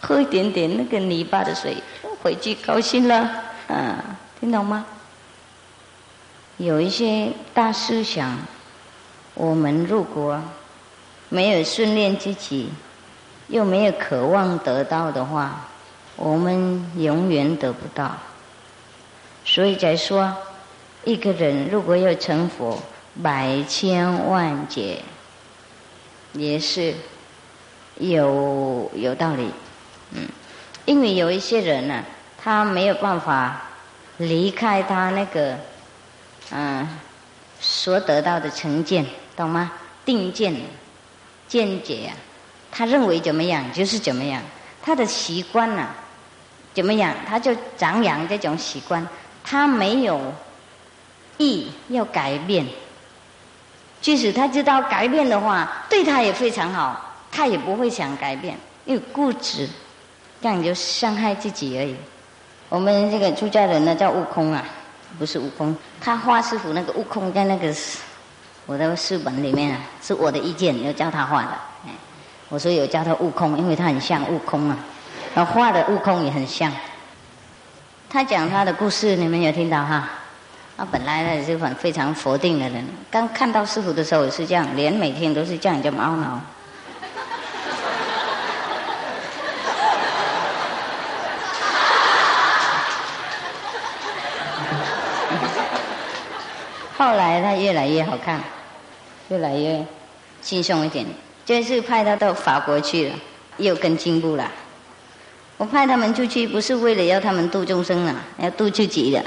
[0.00, 1.76] 喝一点点那个泥巴的水。”
[2.22, 3.28] 回去高兴了，
[3.66, 3.96] 嗯，
[4.40, 4.86] 听懂吗？
[6.56, 8.38] 有一些大思想，
[9.34, 10.40] 我们如果
[11.28, 12.70] 没有训练自己，
[13.48, 15.68] 又没有渴望得到的话，
[16.16, 18.16] 我们永远得不到。
[19.44, 20.36] 所以才说，
[21.04, 22.78] 一个人如果要成佛，
[23.22, 24.98] 百千万劫
[26.32, 26.94] 也是
[27.98, 29.50] 有有道理，
[30.12, 30.28] 嗯，
[30.84, 32.04] 因为有一些人呢。
[32.46, 33.58] 他没有办法
[34.18, 35.56] 离开他那个
[36.50, 36.86] 嗯
[37.58, 39.72] 所得到的成见，懂吗？
[40.04, 40.54] 定见、
[41.48, 42.12] 见解啊，
[42.70, 44.42] 他认为怎么样就是怎么样，
[44.82, 45.88] 他的习惯呢
[46.74, 49.06] 怎么样，他就张扬这种习惯，
[49.44, 50.20] 他没有
[51.38, 52.66] 意要改变，
[54.00, 59.68] 即使他知道改变的话，对他也非常好，他也不会想改变，因为固执，
[60.42, 61.94] 这样就伤害自己而已。
[62.68, 64.64] 我们这个出家人呢，叫悟空啊，
[65.18, 65.74] 不是悟空。
[66.00, 67.72] 他画师傅那个悟空在那个
[68.66, 71.50] 我的书本里面啊，是我的意见，要教他画的。
[72.50, 74.76] 我说有教他悟空，因为他很像悟空啊，
[75.42, 76.70] 画的悟空也很像。
[78.10, 80.06] 他讲他的故事，你们有听到哈？
[80.76, 86.40] 他本来呢是很非常佛定的人，刚看到师傅的时候也是这样，连每天都是这样叫懊恼。
[96.96, 98.40] 后来他越来越好看，
[99.28, 99.84] 越来越
[100.40, 101.06] 轻松一点。
[101.44, 103.16] 这次派他到法国去了，
[103.58, 104.50] 又更进步了。
[105.56, 109.24] 我派他们出去不是为了要他们度众生啊，要度自己的。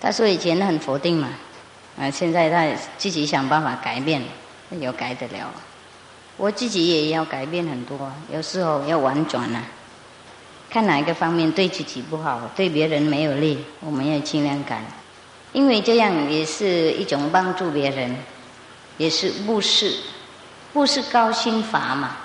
[0.00, 1.28] 他说以前很否定嘛，
[1.96, 2.66] 啊，现在他
[2.98, 4.20] 自己想办法改变，
[4.80, 5.48] 有改得了。
[6.38, 9.62] 我自己也要改变很多，有时候要婉转啊，
[10.68, 14.82] 看哪一个方面对自己不好，对别人没有利，我们要尽量改，
[15.52, 18.16] 因为这样也是一种帮助别人，
[18.98, 19.94] 也是布施，
[20.72, 22.16] 布施高心法嘛，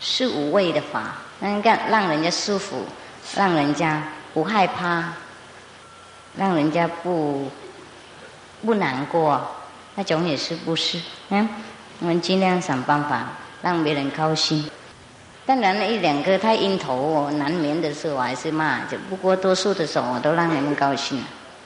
[0.00, 2.84] 是无畏的法，能让让人家舒服，
[3.34, 4.02] 让人家
[4.34, 5.12] 不害怕。
[6.36, 7.50] 让人家不
[8.64, 9.44] 不难过，
[9.96, 10.96] 那种也是不是？
[11.30, 11.48] 嗯，
[11.98, 13.30] 我们尽量想办法
[13.62, 14.64] 让别人高兴。
[15.44, 18.84] 当然了，一两个太阴头，难免的时候我还是骂。
[18.84, 21.20] 就不过多数的时候，我都让你们高兴。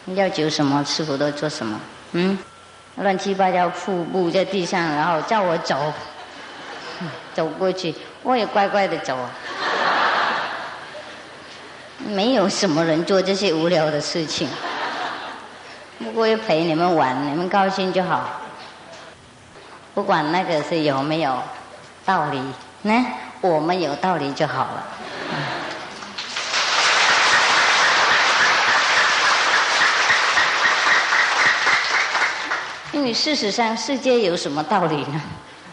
[0.06, 1.80] 要求什么，师傅都做什么。
[2.12, 2.38] 嗯，
[2.96, 5.92] 乱七八糟瀑布在地上，然后叫我走，
[7.34, 9.16] 走过去，我也乖乖的走。
[12.06, 14.46] 没有什么人做这些无聊的事情，
[15.98, 18.40] 不过要陪你们玩，你们高兴就好。
[19.94, 21.42] 不管那个是有没有
[22.04, 22.42] 道理，
[22.82, 23.06] 呢，
[23.40, 24.84] 我们有道理就好了。
[32.94, 35.20] 因为事实上，世界有什么道理呢？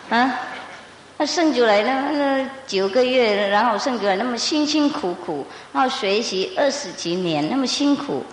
[0.09, 0.39] 啊？
[1.17, 8.25] 那生出来那那九个月，然后生出来那么辛辛苦苦，然后学习二十几年那么辛苦，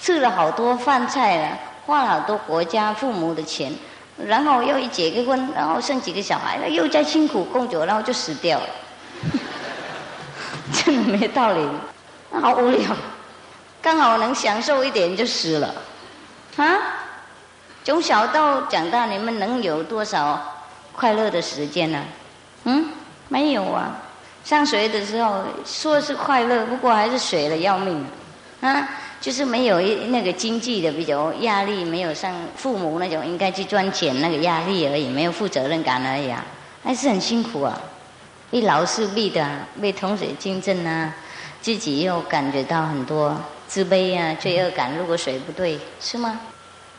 [0.00, 3.70] 吃了好多饭菜了，花了好多国家父母的钱，
[4.16, 8.66] 然后又一结个婚，然后生几个小孩，又再辛苦工作，然后就死掉了，
[10.72, 11.68] 真的没道理，
[12.40, 12.96] 好无聊，
[13.82, 15.74] 刚好能享受一点就死了，
[16.56, 16.78] 啊，
[17.90, 20.40] 从小到长大，你们能有多少
[20.92, 22.00] 快乐的时间呢？
[22.62, 22.86] 嗯，
[23.26, 24.00] 没有啊。
[24.44, 28.06] 上学的时候说是快乐，不过还是水了要命
[28.60, 28.88] 啊！
[29.20, 36.44] 就是没有一那个经济的比较压力，没有像父母那种应该去赚钱那个压力而已，没有负责任感而已啊，
[36.84, 37.76] 还是很辛苦啊。
[38.52, 39.44] 一劳是弊的，
[39.82, 41.12] 被同学竞争啊，
[41.60, 44.96] 自己又感觉到很多自卑啊、罪恶感。
[44.96, 46.38] 如果水不对，是吗？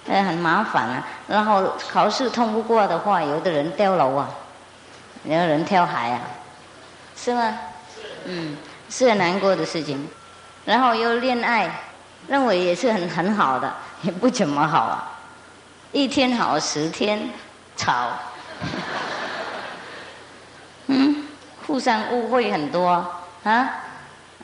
[0.07, 1.05] 呃，很麻烦啊。
[1.27, 4.29] 然后考试通不过的话，有的人掉楼啊。
[5.23, 6.19] 有人跳海啊，
[7.15, 7.57] 是吗？
[8.25, 8.57] 嗯，
[8.89, 10.07] 是很难过的事情。
[10.65, 11.69] 然后又恋爱，
[12.27, 15.07] 认为也是很很好的，也不怎么好啊。
[15.91, 17.29] 一天好十天
[17.75, 18.07] 吵，
[20.87, 21.27] 嗯，
[21.67, 22.89] 互相误会很多
[23.43, 23.69] 啊，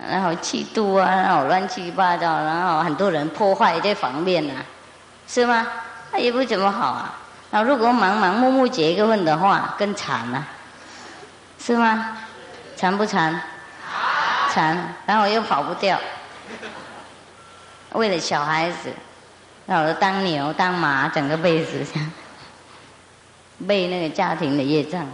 [0.09, 4.61] 然后嫉妒啊，然后乱七八糟，然后很多人破坏这方面啊，
[5.27, 5.67] 是吗？
[6.11, 7.13] 那也不怎么好啊。
[7.51, 10.45] 那如果盲盲目目结个婚的话，更惨了。
[11.59, 12.17] 是吗？
[12.75, 13.41] 惨不惨？
[14.53, 15.99] 惨，然后又跑不掉。
[17.93, 18.91] 为了小孩子，
[19.65, 21.85] 然后当牛当马，整个辈子，
[23.67, 25.05] 背那个家庭的业障。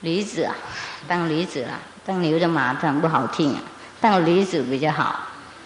[0.00, 0.54] 驴子啊，
[1.08, 3.60] 当驴子啊，当牛的马当不好听啊，
[4.00, 5.18] 当驴子比较好，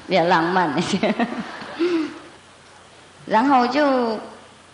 [0.06, 1.14] 比较浪漫一些。
[3.26, 4.18] 然后就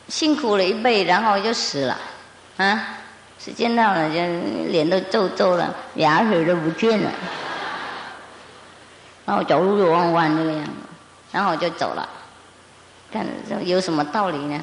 [0.09, 1.96] 辛苦了一辈，然后就死了，
[2.57, 2.94] 啊。
[3.40, 4.16] 时间到了，就
[4.68, 7.11] 脸都皱皱了，牙齿都不见了，
[9.24, 10.72] 然后走路就弯弯那个样子，
[11.30, 12.07] 然后我就走了。
[13.12, 13.24] 看
[13.64, 14.61] 有什么道理呢？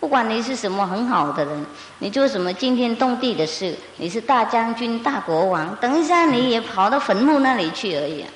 [0.00, 1.66] 不管你是什么很好的人，
[2.00, 8.26] 你做什么惊天动地的事，你是大将军、大国王，等一下你也跑到坟墓那里去而已，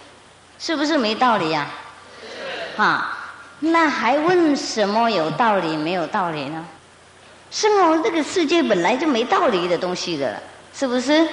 [0.58, 1.66] 是不是没道理呀？
[2.76, 3.18] 哈，
[3.60, 6.64] 那还问什么有道理没有道理呢？
[7.50, 10.40] 生活这个世界本来就没道理的东西的，
[10.72, 11.28] 是不是？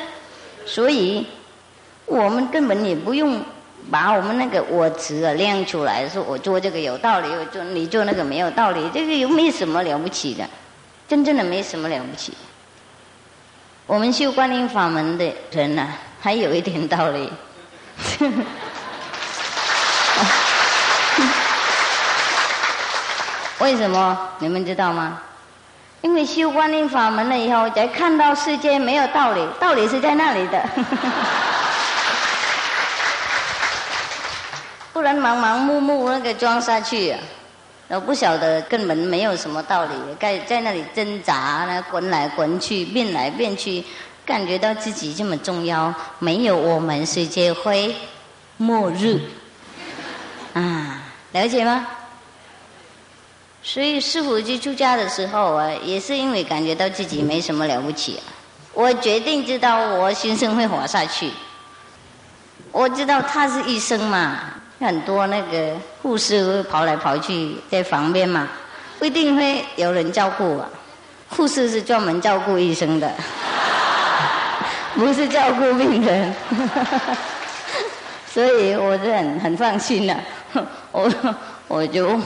[0.65, 1.25] 所以，
[2.05, 3.41] 我们根本也不用
[3.89, 10.45] 把我们那个我执啊亮出来，说我做这个有道理，我做你做那个没有道理，这个又没什么了不起的，
[11.07, 12.33] 真正的没什么了不起。
[13.85, 15.87] 我们修观音法门的人呢，
[16.19, 17.31] 还有一点道理。
[23.59, 24.17] 为什么？
[24.39, 25.19] 你们知道吗？
[26.01, 30.63] 因为修观音法门了以后，才看到世界没有道理，道理是在那里的。
[34.93, 37.15] 不然盲盲目目那个装下去，
[37.87, 43.83] 我不晓得根本没有什么道理，在在那里挣扎，那滚来滚去，变来变去，
[44.23, 47.95] 感觉到自己这么重要，没有我们世界会
[48.57, 49.19] 末日
[50.53, 51.01] 啊，
[51.31, 51.87] 了解吗？
[53.69, 58.17] 所以师傅去出家的时候啊，也是因为感觉到自己没什么了不起，
[58.73, 61.29] 我决定知道我先生会活下去。
[62.71, 64.39] 我知道他是医生嘛，
[64.79, 68.47] 很多那个护士会跑来跑去在旁边嘛，
[68.99, 70.69] 不一定会有人照顾啊。
[71.27, 73.11] 护士是专门照顾医生的，
[74.95, 76.33] 不是照顾病人，
[78.31, 80.15] 所以我是很很放心 的，
[80.93, 81.11] 我
[81.67, 82.17] 我就。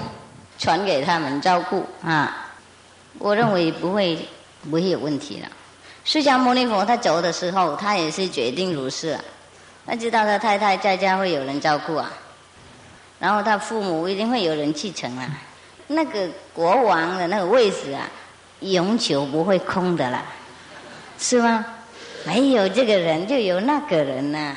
[0.62, 1.84] 传给他们照顾。
[2.04, 2.46] 啊，
[3.18, 4.16] 我认为不会
[4.70, 5.50] 不会有问题了。
[6.06, 9.24] 释迦牟尼佛他走的时候，他也是决定如是，啊。
[9.88, 12.14] 他知道他太太在家会有人照顾啊，
[13.20, 15.28] 然后他父母一定会有人继承啊，
[15.88, 18.08] 那个国王的那个位置啊，
[18.60, 20.24] 永久不会空的啦，
[21.18, 21.66] 是吗？
[22.24, 24.56] 没有这个人就有那个人呐，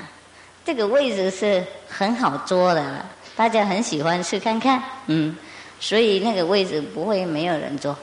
[0.66, 5.34] 这个位置是很好坐的，大家很喜欢去看看，嗯。
[5.84, 7.94] 所以那个位置不会没有人坐。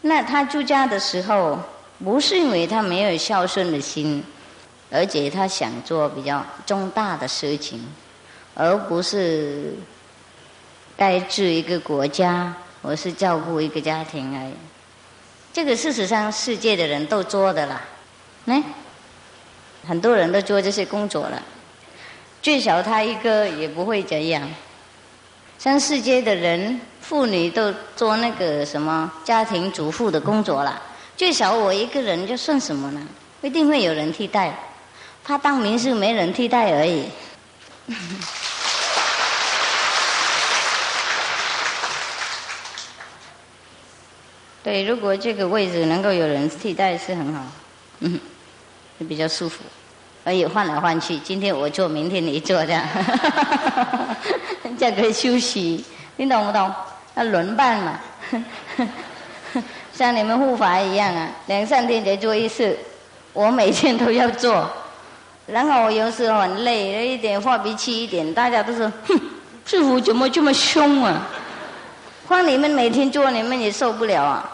[0.00, 1.56] 那他出家的时候，
[2.02, 4.24] 不是因为他没有孝顺的心，
[4.90, 7.80] 而且他想做比较重大的事情，
[8.54, 9.72] 而不是
[10.96, 12.52] 该治一个国家，
[12.82, 14.54] 或是照顾一个家庭而已。
[15.52, 17.80] 这个事实上世界的人都做的啦，
[18.46, 18.60] 哎，
[19.86, 21.40] 很多人都做这些工作了，
[22.42, 24.50] 最少他一个也不会这样。
[25.64, 30.78] 像世界的人，妇女都做那个什么家庭主妇的工作了，
[31.16, 33.00] 最少我一个人就算什么呢？
[33.40, 34.54] 一定会有人替代，
[35.24, 37.08] 他当名士没人替代而已。
[44.62, 47.42] 对，如果这个位置能够有人替代是很好，
[48.00, 48.20] 嗯，
[49.08, 49.64] 比较舒服。
[50.24, 52.82] 而且换来换去，今天我做，明天你做，这样，
[54.78, 55.84] 这样可以休息，
[56.16, 56.72] 你懂不懂？
[57.14, 58.00] 要轮班嘛，
[59.92, 62.76] 像你们护法一样啊，两三天才做一次，
[63.34, 64.68] 我每天都要做，
[65.46, 69.20] 然后我有时候很累，了一点发脾气一点，大家都说，哼，
[69.66, 71.28] 师傅怎么这么凶啊？
[72.26, 74.50] 换你们每天做，你们也受不了啊。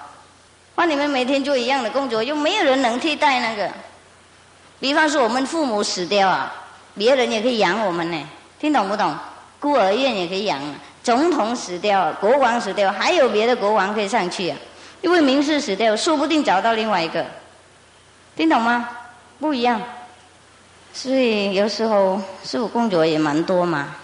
[0.74, 3.70] 换你们每天做一样的工作，又没有人能替代那个。
[4.80, 6.52] 比方说，我们父母死掉啊，
[6.94, 8.18] 别人也可以养我们呢。
[8.58, 9.14] 听懂不懂？
[9.60, 10.58] 孤儿院也可以养。
[11.02, 14.56] 总统死掉，国王死掉，还有别的国王可以上去啊。
[15.02, 17.24] 因为名士死掉，说不定找到另外一个。
[18.36, 18.88] 听懂吗？
[19.38, 19.80] 不一样。
[20.92, 23.94] 所以有时候是我工作也蛮多嘛。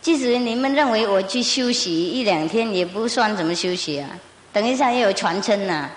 [0.00, 4.08] 即使你们认为我去休息一两天，也不算怎么休息啊。
[4.52, 5.90] 等一下又有传承呐。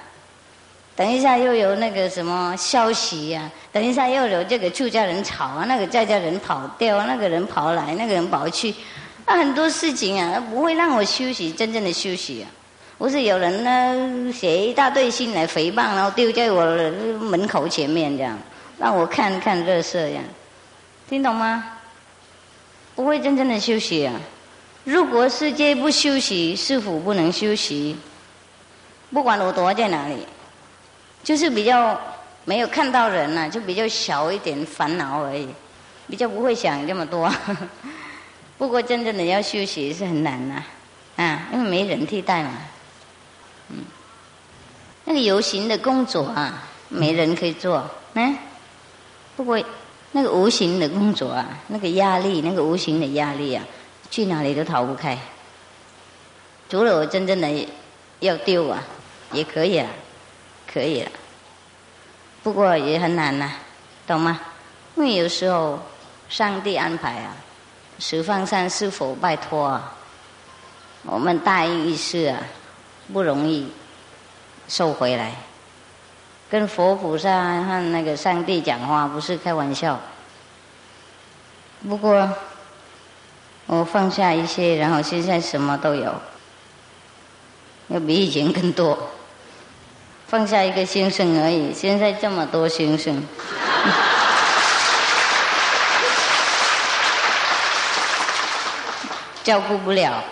[0.99, 3.49] 等一下又有那个什么消息呀？
[3.71, 8.75] 等一下又有这个出家人吵啊，那个在家人跑掉，那个人跑来，那个人跑去，
[9.23, 12.51] 啊，很多事情啊，不会让我休息，真正的休息啊。
[12.97, 16.65] 不是有人呢写一大堆信来诽谤，然后丢在我
[17.17, 18.37] 门口前面这样，
[18.77, 20.19] 让我看看热色呀，
[21.09, 21.63] 听懂吗？
[22.93, 24.13] 不会真正的休息啊。
[24.83, 27.95] 如果世界不休息，是否不能休息？
[29.13, 30.17] 不管我躲在哪里。
[31.23, 31.99] 就是比较
[32.45, 35.47] 没有看到人呐，就比较小一点烦恼而已，
[36.07, 37.31] 比较不会想这么多。
[38.57, 40.63] 不过真正的要休息是很难呐，
[41.17, 42.51] 啊，因为没人替代嘛。
[43.69, 43.77] 嗯，
[45.05, 48.37] 那个有形的工作啊，没人可以做，嗯。
[49.37, 49.61] 不过
[50.11, 53.63] 那个无形的工作啊，那个压力，那个无形的压力啊，
[54.09, 55.17] 去哪里都逃不开。
[56.67, 57.67] 除了我真正的
[58.19, 58.83] 要丢啊，
[59.31, 59.87] 也可以啊。
[60.71, 61.11] 可以了，
[62.43, 63.51] 不过也很难呐，
[64.05, 64.39] 懂吗？
[64.95, 65.79] 因为有时候
[66.29, 67.35] 上帝安排啊，
[67.97, 69.95] 十方山是否拜托啊？
[71.03, 72.37] 我们大意一次啊，
[73.11, 73.71] 不容易
[74.67, 75.33] 收回来。
[76.49, 79.99] 跟佛菩萨和那个上帝讲话不是开玩笑。
[81.87, 82.29] 不过
[83.67, 86.13] 我放下一些，然后现在什么都有，
[87.87, 88.97] 要比以前更多。
[90.29, 93.17] 放下一个先生而已，现在这么多先生，
[99.43, 100.23] 照顾不了。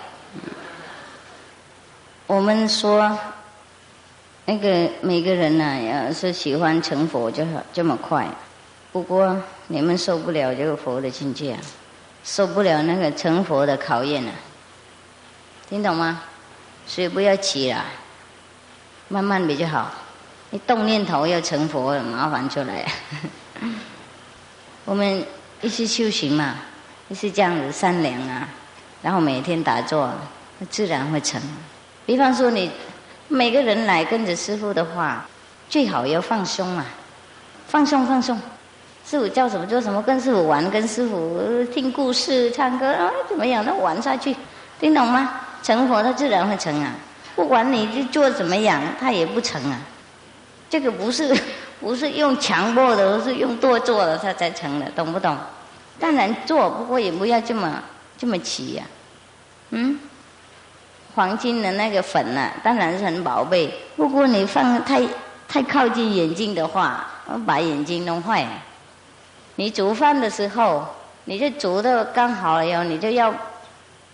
[2.28, 3.18] 我们说，
[4.46, 8.28] 那个每个人呢，要是喜欢成佛，就好这么快。
[8.92, 9.36] 不过
[9.66, 11.60] 你们受不了这个佛的境界啊，
[12.24, 14.32] 受不了那个成佛的考验啊，
[15.68, 16.22] 听懂吗？
[16.86, 17.84] 所以不要急了，
[19.08, 19.92] 慢慢比较好。
[20.50, 22.86] 你动念头要成佛，麻烦出来。
[24.86, 25.26] 我们
[25.62, 26.56] 一起修行嘛，
[27.10, 28.48] 一是这样子善良啊，
[29.02, 30.10] 然后每天打坐，
[30.70, 31.42] 自然会成。
[32.06, 32.72] 比方说，你
[33.28, 35.26] 每个人来跟着师傅的话，
[35.68, 36.86] 最好要放松啊，
[37.68, 38.40] 放松放松。
[39.06, 43.66] 师傅叫什么做什么，跟师傅玩，跟师傅听故事、唱歌啊，怎么样？
[43.66, 44.36] 都玩下去，
[44.80, 45.42] 听懂吗？
[45.64, 46.94] 成佛他自然会成啊，
[47.38, 49.80] 不管你去做怎么样，他也不成啊。
[50.68, 51.34] 这个不是
[51.80, 55.38] 不是用强迫的，是用多做的，他才成的，懂不懂？
[56.00, 57.82] 当然做，不过也不要这么
[58.18, 58.84] 这么急呀，
[59.70, 60.00] 嗯。
[61.14, 63.72] 黄金的那个粉呢，当然是很宝贝。
[63.96, 65.02] 不过你放太
[65.48, 67.08] 太靠近眼睛的话，
[67.46, 68.46] 把眼睛弄坏。
[69.56, 70.86] 你煮饭的时候，
[71.26, 73.34] 你就煮的刚好了以后，你就要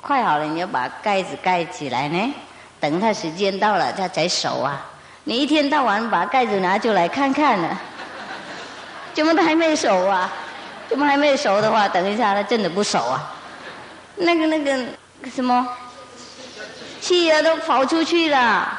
[0.02, 2.34] 快好了，你要把盖子盖起来呢。
[2.84, 4.86] 等他时间到了，它才熟啊。
[5.24, 7.70] 你一天到晚把盖子拿出来看看呢，
[9.14, 10.30] 怎么都还没熟啊？
[10.90, 13.34] 怎么还没熟的话，等一下它真的不熟啊。
[14.18, 14.86] 那个那个
[15.34, 15.66] 什么？
[17.00, 18.78] 气啊都跑出去了，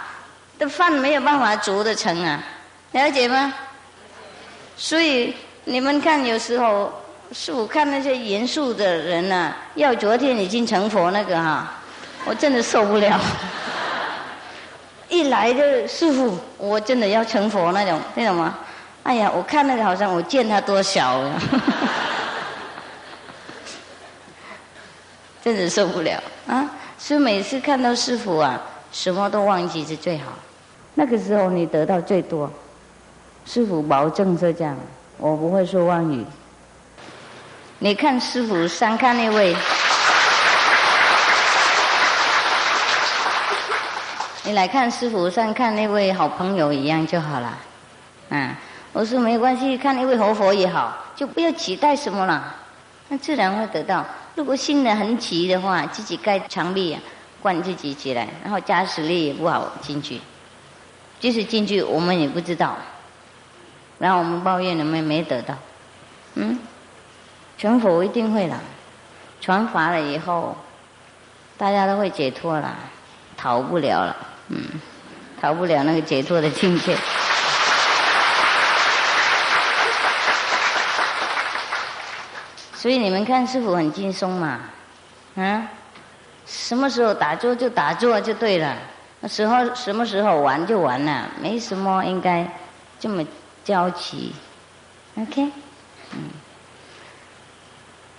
[0.59, 2.39] 这饭没有办法煮得成啊，
[2.93, 3.55] 了解吗？
[4.77, 5.35] 所以
[5.65, 6.93] 你们看，有时候
[7.33, 11.73] 是我看那些严肃的人呐，要昨天已经成佛那个哈，
[12.27, 13.19] 我真的受不了。
[15.15, 18.59] 一来就师傅，我真的要成佛那种，那种吗？
[19.05, 21.41] 哎呀，我看那个好像我见他多小呀，
[25.45, 26.69] 真的受不了啊。
[26.99, 28.61] 所以每次看到师傅啊，
[28.91, 30.33] 什么都忘记是最好。
[30.95, 32.51] 那个时候你得到最多，
[33.45, 34.77] 师傅保证是这样，
[35.19, 36.25] 我不会说妄语。
[37.79, 39.55] 你看师傅三看那位，
[44.47, 47.59] 你来看师傅上看那位好朋友一样就好了。
[48.29, 48.55] 嗯，
[48.93, 52.55] 我说没关系，看那位活佛也好，就不要期待什么了，
[53.09, 54.05] 那自然会得到。
[54.35, 56.95] 如果信的很急的话，自己盖墙壁，
[57.41, 60.21] 关自己起来，然后加实力也不好进去。
[61.19, 62.77] 即使进去，我们也不知道。
[63.99, 65.55] 然后我们抱怨，我们没得到。
[66.35, 66.59] 嗯，
[67.57, 68.55] 成佛一定会的，
[69.41, 70.55] 传法了以后，
[71.57, 72.77] 大家都会解脱了，
[73.39, 74.15] 逃不了了。
[74.49, 74.63] 嗯，
[75.41, 76.97] 逃不了那个解脱的境界。
[82.75, 84.61] 所以你们看师傅很轻松嘛，
[85.37, 85.67] 啊，
[86.45, 88.77] 什么时候打坐就打坐就对了，
[89.21, 92.47] 那时候什么时候玩就玩了，没什么应该
[93.01, 93.25] 这么
[93.65, 94.35] 焦急
[95.17, 95.51] ，OK，
[96.13, 96.29] 嗯，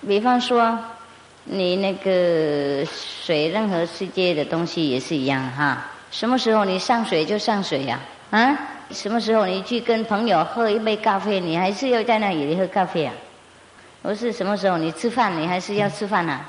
[0.07, 0.79] 比方说
[1.43, 5.85] 你那个水，任何世界的东西也是一样哈，
[6.15, 7.99] 什么时候你上水就上水呀，
[8.31, 8.57] 啊，
[8.89, 13.13] 什么时候你去跟朋友喝一杯咖啡，你还是要在那里喝咖啡啊？
[14.01, 16.39] 不是什么时候你吃饭，你还是要吃饭呐？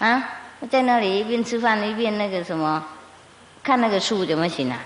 [0.00, 0.30] 啊，
[0.68, 2.84] 在那里一边吃饭一边那个什么，
[3.62, 4.80] 看那个书怎么行啊？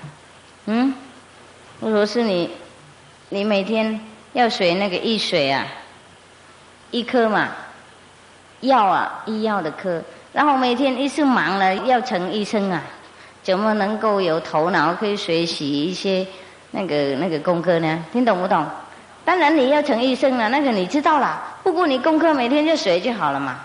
[0.66, 0.92] 嗯，
[1.80, 2.50] 我说是你，
[3.30, 3.98] 你每天
[4.34, 5.66] 要学那个医水啊，
[6.90, 7.48] 医科嘛，
[8.60, 10.02] 药啊，医药的科，
[10.34, 12.82] 然后每天一是忙了要成医生啊，
[13.42, 16.26] 怎么能够有头脑可以学习一些
[16.72, 18.04] 那个那个功课呢？
[18.12, 18.66] 听懂不懂？
[19.24, 21.42] 当然你要成医生了，那个你知道了。
[21.62, 23.60] 不过你功课每天就学就好了嘛。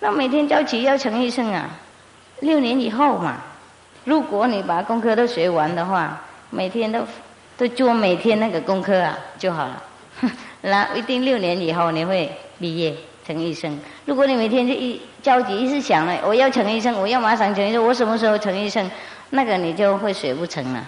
[0.00, 1.68] 那每天着急要成医生啊，
[2.40, 3.36] 六年以后嘛。
[4.04, 7.00] 如果你把功课都学完的话，每天都
[7.58, 9.82] 都做每天那个功课啊就好了。
[10.62, 12.94] 那一定六年以后你会毕业
[13.26, 13.78] 成医生。
[14.04, 18.88] 如果你每天就一着急一直想了，我要成医生，我要马上成医生，我什么时候成医生？
[19.30, 20.80] 那个你就会学不成了。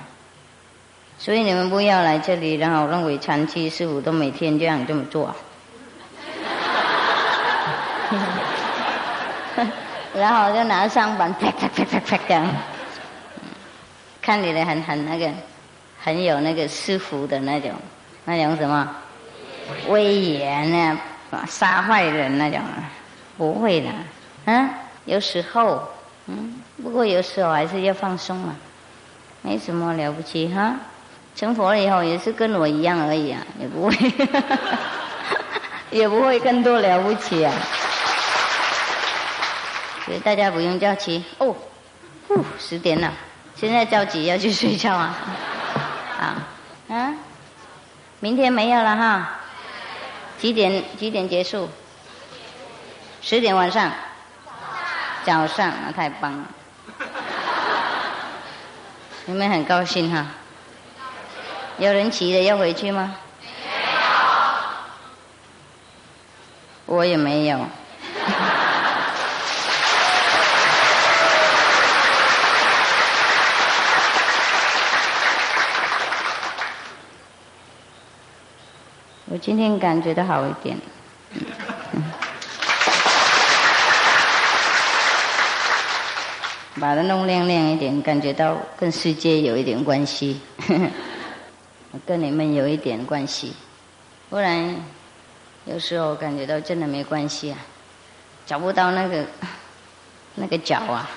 [1.18, 5.34] 所以你们不要来这里，然后认为长期师傅都每天这样这么做，
[10.14, 12.46] 然后就拿上板啪啪啪啪啪这样，
[14.22, 15.28] 看起来很很那个，
[16.00, 17.72] 很有那个师傅的那种
[18.24, 18.88] 那种什么
[19.88, 20.96] 威严
[21.32, 22.60] 啊，杀坏人那种，
[23.36, 23.88] 不会的，
[24.48, 24.70] 啊，
[25.04, 25.86] 有时候，
[26.26, 28.56] 嗯，不过有时候还是要放松嘛，
[29.42, 30.74] 没什么了不起哈。
[31.36, 33.94] 成佛了以后也是跟我一样而已啊，也不会，
[35.90, 37.52] 也不会更多了不起啊。
[40.06, 41.54] 所以大家不用着急哦，
[42.26, 43.12] 呼，十点了，
[43.54, 45.14] 现在着急要去睡觉啊，
[46.18, 46.48] 啊，
[46.88, 47.14] 啊，
[48.20, 49.28] 明天没有了哈，
[50.38, 51.68] 几点几点结束？
[53.20, 53.92] 十点晚上，
[55.28, 56.44] 早上那太棒了，
[59.26, 60.26] 你们很高兴哈？
[61.76, 63.14] 有人骑着要回去吗？
[63.42, 63.46] 没
[66.86, 67.58] 有，我也没有。
[79.26, 80.78] 我今天感觉到好一点。
[86.80, 90.40] 把它弄亮亮一点，感觉到跟世界有一点关系，
[92.06, 93.52] 跟你们有一点关系，
[94.30, 94.76] 不然
[95.64, 97.58] 有时候感觉到真的没关系啊，
[98.46, 99.24] 找不到那个
[100.34, 101.08] 那个脚啊，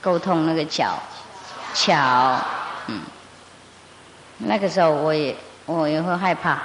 [0.00, 0.98] 沟通那个脚
[1.74, 2.40] 桥，
[2.88, 3.00] 嗯，
[4.38, 5.36] 那个时候我也
[5.66, 6.62] 我也会害怕，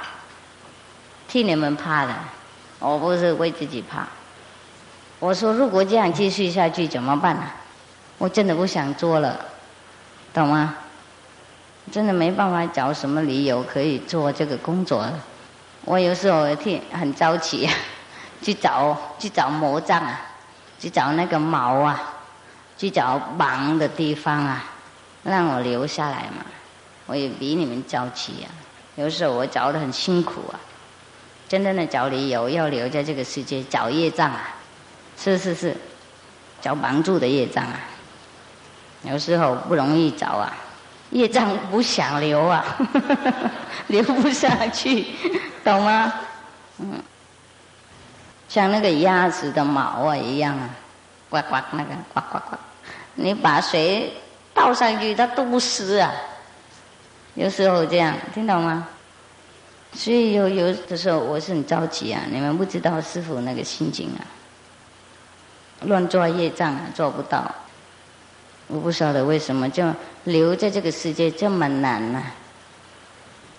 [1.27, 2.13] 替你们怕的，
[2.79, 4.07] 我不是为自己怕。
[5.19, 7.43] 我说如果这样继续下去怎么办呢？
[8.19, 9.43] 我真的不想做了，
[10.31, 10.75] 懂吗？
[11.91, 15.19] 真的没办法找什么理由可以做这个工作了。
[15.85, 17.67] 我有时候也挺很着急，
[18.43, 20.21] 去找去找魔杖啊，
[20.77, 21.99] 去找那个毛啊，
[22.77, 24.63] 去找忙的地方啊，
[25.23, 26.45] 让我留下来嘛。
[27.07, 28.47] 我也比你们着急啊。
[28.95, 30.59] 有时候我找的很辛苦啊，
[31.47, 34.49] 真正的找理由要留在这个世界，找业障啊，
[35.17, 35.75] 是是是，
[36.61, 37.79] 找帮助的业障啊。
[39.03, 40.53] 有时候不容易找啊，
[41.11, 42.63] 业障不想留啊，
[43.87, 45.05] 留不下去，
[45.63, 46.13] 懂吗？
[46.79, 47.01] 嗯，
[48.47, 50.69] 像那个鸭子的毛啊一样啊，
[51.29, 52.57] 呱呱那个呱呱呱，
[53.15, 54.13] 你把水
[54.53, 56.11] 倒上去，它都不湿啊。
[57.35, 58.87] 有时候这样，听懂吗？
[59.93, 64.21] 所以有有的时候我是很着急啊，你们不知道师傅那个心情啊，
[65.85, 67.49] 乱抓业障啊，做不到。
[68.69, 69.83] 我不晓得为什么就
[70.25, 72.23] 留在这个世界这么难呢？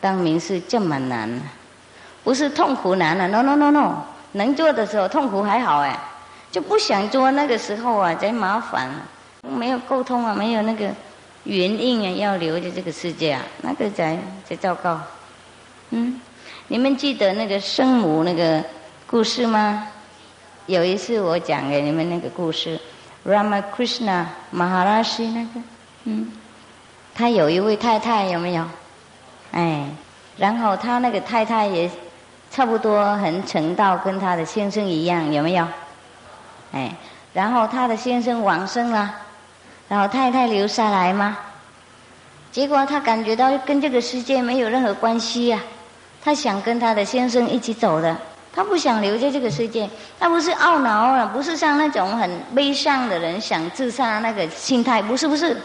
[0.00, 1.28] 当明是这么难，
[2.24, 3.96] 不是痛苦难了，no no no no，
[4.32, 5.98] 能做的时候痛苦还好哎，
[6.50, 8.88] 就不想做那个时候啊，才麻烦，
[9.42, 10.88] 没有沟通啊，没有那个
[11.42, 14.16] 原因啊，要留在这个世界啊，那个才
[14.48, 14.98] 才糟糕。
[15.90, 16.20] 嗯，
[16.68, 18.64] 你们记得那个生母那个
[19.08, 19.88] 故事吗？
[20.66, 22.80] 有一次我讲给你们那个故事。
[23.24, 25.60] Ramakrishna Maharaj 那个，
[26.04, 26.32] 嗯，
[27.14, 28.64] 他有一位太太有没有？
[29.52, 29.84] 哎，
[30.36, 31.90] 然后他那个太太也
[32.50, 35.66] 差不多很成道，跟他的先生一样，有没有？
[36.72, 36.94] 哎，
[37.32, 39.14] 然后他的先生往生了，
[39.88, 41.36] 然后太太留下来吗？
[42.50, 45.60] 结果他感觉到跟这个世界没有任何关系呀，
[46.24, 48.16] 他想跟他的先生一起走的。
[48.52, 49.88] 他不想留在这个世界，
[50.18, 55.56] 他不是懊恼啊，不是像那种很悲伤的人想自杀那个心态，不是不是，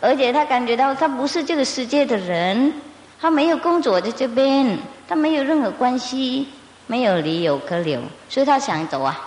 [0.00, 2.72] 而且他感觉到他不是这个世界的人，
[3.18, 4.78] 他没有工作在这边，
[5.08, 6.48] 他没有任何关系，
[6.86, 9.18] 没有理由可留，所以他想走啊，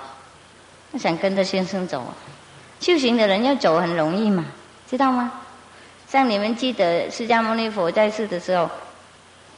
[0.92, 2.14] 他想跟着先生走啊。
[2.80, 4.46] 修行的人要走很容易嘛，
[4.88, 5.32] 知道吗？
[6.08, 8.70] 像你们记得释迦牟尼佛在世的时候，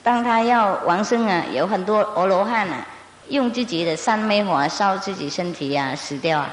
[0.01, 2.87] 当他要往生啊，有很多阿罗汉啊。
[3.31, 6.49] 用自己的三昧火烧自己身体呀，死掉啊，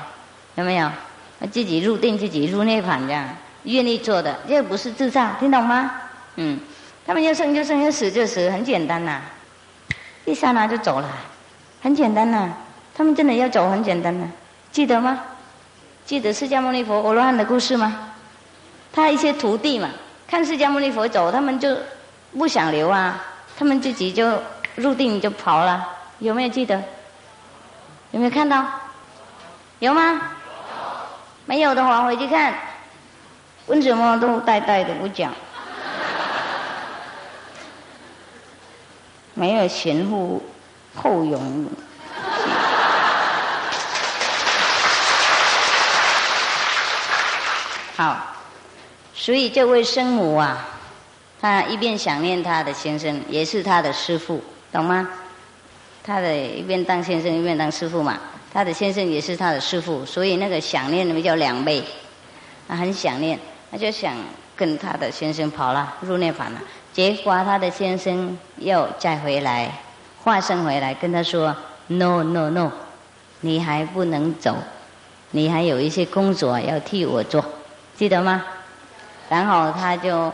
[0.54, 0.88] 有没有？
[1.50, 3.28] 自己入定，自己入涅槃这样，
[3.64, 5.90] 愿意做的，这不是自杀，听懂吗？
[6.36, 6.58] 嗯，
[7.04, 9.20] 他们要生就生，要死就死，很简单呐，
[10.24, 11.08] 一刹那就走了，
[11.82, 12.48] 很简单呐。
[12.94, 14.28] 他们真的要走，很简单呐，
[14.70, 15.20] 记得吗？
[16.06, 18.12] 记得释迦牟尼佛阿罗汉的故事吗？
[18.92, 19.90] 他一些徒弟嘛，
[20.28, 21.76] 看释迦牟尼佛走，他们就
[22.36, 23.20] 不想留啊，
[23.58, 24.40] 他们自己就
[24.76, 25.97] 入定就跑了。
[26.18, 26.82] 有没有记得？
[28.10, 28.64] 有没有看到？
[29.78, 30.20] 有吗？
[31.46, 32.54] 没有的话，回去看。
[33.66, 35.32] 为什么都呆呆的不讲？
[39.34, 40.42] 没有前呼
[40.96, 41.66] 后拥。
[47.94, 48.16] 好，
[49.14, 50.66] 所以这位生母啊，
[51.40, 54.42] 她一边想念她的先生，也是她的师父，
[54.72, 55.08] 懂吗？
[56.08, 58.18] 他的一边当先生一边当师傅嘛，
[58.50, 61.84] 他的先生也是他的师傅，所以那个想念比较两倍，
[62.66, 63.38] 他很想念，
[63.70, 64.14] 他就想
[64.56, 66.62] 跟他的先生跑了入涅槃了。
[66.94, 69.70] 结果他的先生又再回来，
[70.24, 71.54] 化身回来跟他说
[71.88, 72.72] ：“No No No，
[73.42, 74.56] 你还不能走，
[75.32, 77.44] 你还有一些工作要替我做，
[77.98, 78.42] 记得吗？”
[79.28, 80.32] 然后他就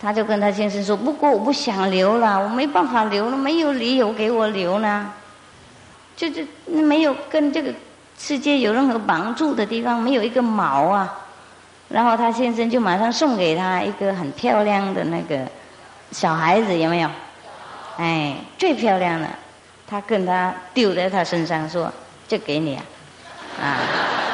[0.00, 5.12] 他就跟他先生说：“不过我不想留了，我没办法留了，没有理由给我留呢。”
[6.16, 7.72] 就是没有跟这个
[8.18, 11.20] 世界有任何帮助的地方，没有一个毛啊。
[11.88, 15.38] 然后他先生就马上送给他一个很漂亮的那个
[16.10, 17.10] 小孩子，有没有？
[17.96, 19.28] 哎，最漂亮的，
[19.86, 21.92] 他跟他丢在他身上说
[22.28, 22.84] ：“就给你啊。”
[23.62, 23.78] 啊，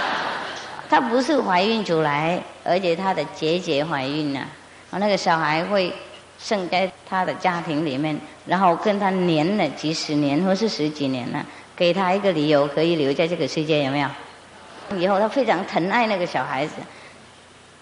[0.88, 4.40] 他不是怀孕出来，而且他的姐姐怀孕了，
[4.98, 5.92] 那个小孩会
[6.38, 11.44] 生在他的家庭里面，然后跟他黏了几十年或是十几年了。
[11.76, 14.08] 给他一个理由可以留在这个世界，有没有？
[14.98, 16.74] 以后他非常疼爱那个小孩子，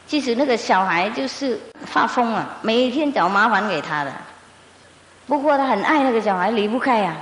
[0.07, 4.13] 即使那个小孩就是发疯了，每天找麻烦给他的。
[5.27, 7.17] 不过他很爱那个小孩，离不开呀。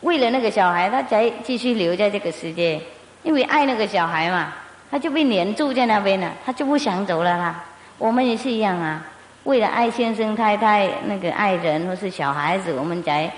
[0.00, 2.80] 为了那个小孩，他才继续留在这个世界，
[3.22, 4.52] 因为爱那个小孩嘛，
[4.90, 7.64] 他就被黏住在那边了，他就不想走了啦。
[7.98, 9.04] 我们也是一样啊，
[9.44, 13.30] 为了爱先生太太、那个爱人或是小孩子，我们才。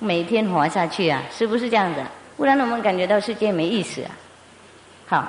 [0.00, 2.00] 每天活下去啊，是不是这样子？
[2.36, 4.10] 不然我们感觉到世界没意思啊。
[5.08, 5.28] 好，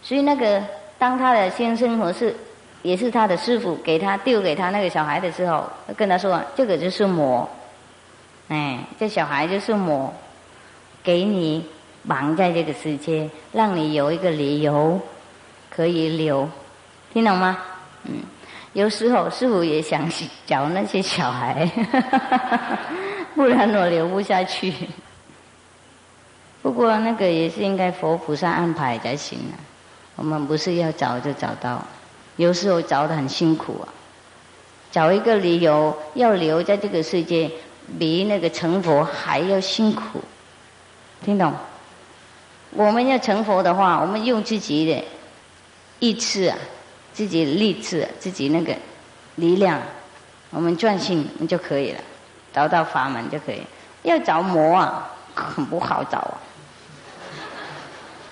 [0.00, 0.64] 所以那个
[0.98, 2.34] 当他的先生或是
[2.80, 7.46] 也是他的师傅给他丢给他那个小孩的时候，跟他说：“这个就是魔，
[8.48, 10.10] 哎，这小孩就是魔，
[11.04, 11.62] 给你
[12.08, 14.98] 绑在这个世界，让你有一个理由
[15.68, 16.48] 可以留，
[17.12, 17.58] 听懂吗？
[18.04, 18.22] 嗯，
[18.72, 20.10] 有时候师傅也想
[20.46, 21.70] 教那些小孩。
[23.34, 24.72] ”不然我留不下去。
[26.60, 29.56] 不过那个也是应该佛菩萨安排才行啊。
[30.16, 31.82] 我们不是要找就找到，
[32.36, 33.88] 有时候找的很辛苦啊。
[34.90, 37.50] 找一个理由要留在这个世界，
[37.98, 40.20] 比那个成佛还要辛苦。
[41.24, 41.54] 听懂？
[42.72, 45.02] 我们要成佛的话，我们用自己的
[45.98, 46.56] 意志啊，
[47.12, 48.74] 自己力志，自己那个
[49.36, 49.80] 力量，
[50.50, 52.00] 我们专心就可以了。
[52.52, 53.62] 找到法门就可以，
[54.02, 56.34] 要找魔啊，很不好找啊。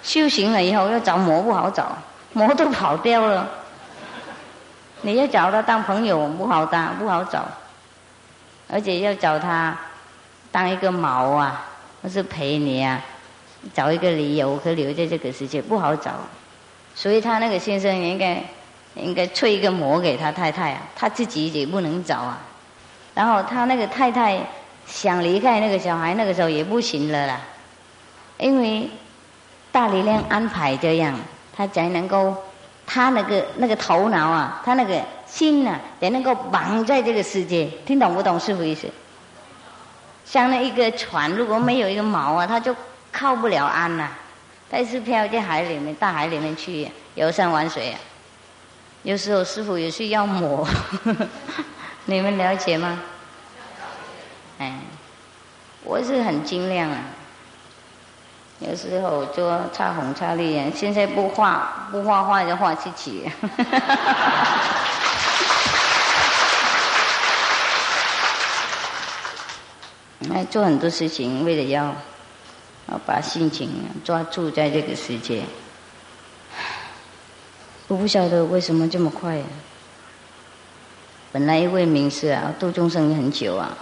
[0.02, 1.96] 修行了以后要找魔不好找，
[2.32, 3.48] 魔都跑掉了。
[5.02, 7.48] 你要找他当朋友不好当，不好找，
[8.68, 9.76] 而且要找他
[10.52, 11.66] 当一个毛啊，
[12.02, 13.02] 或是陪你啊，
[13.72, 16.12] 找一个理由可留在这个世界不好找。
[16.94, 18.42] 所以他那个先生应该
[18.94, 22.38] 应该吹一个膜给他太太啊，他自己也不能走啊。
[23.14, 24.40] 然后他那个太太
[24.86, 27.40] 想离开那个小孩，那个时候也不行了啦，
[28.38, 28.88] 因为
[29.72, 31.14] 大力量安排这样，
[31.56, 32.34] 他才能够，
[32.86, 37.66] 他那个那个头脑啊，他那个心呐，才能够绑在这个世界。
[37.86, 38.88] 听懂不懂师傅意思？
[40.24, 42.74] 像那一个船，如果没有一个锚啊，它就
[43.12, 44.08] 靠不了岸呐，
[44.70, 47.98] 它是飘在海里面、大海里面去游山玩水啊。
[49.02, 50.68] 有时候师傅也是要磨。
[52.06, 53.00] 你们了解吗？
[54.58, 54.80] 哎，
[55.84, 56.98] 我是很精量啊。
[58.58, 63.30] 有时候就擦红擦绿，现在不画不画画就画自己。
[70.34, 71.94] 哎，做很多事情，为了要
[72.90, 73.70] 要把心情
[74.04, 75.42] 抓住在这个世界。
[77.90, 79.44] 我不晓得为什么这么快呀。
[81.32, 83.76] 本来一位名师啊，度众生很久啊，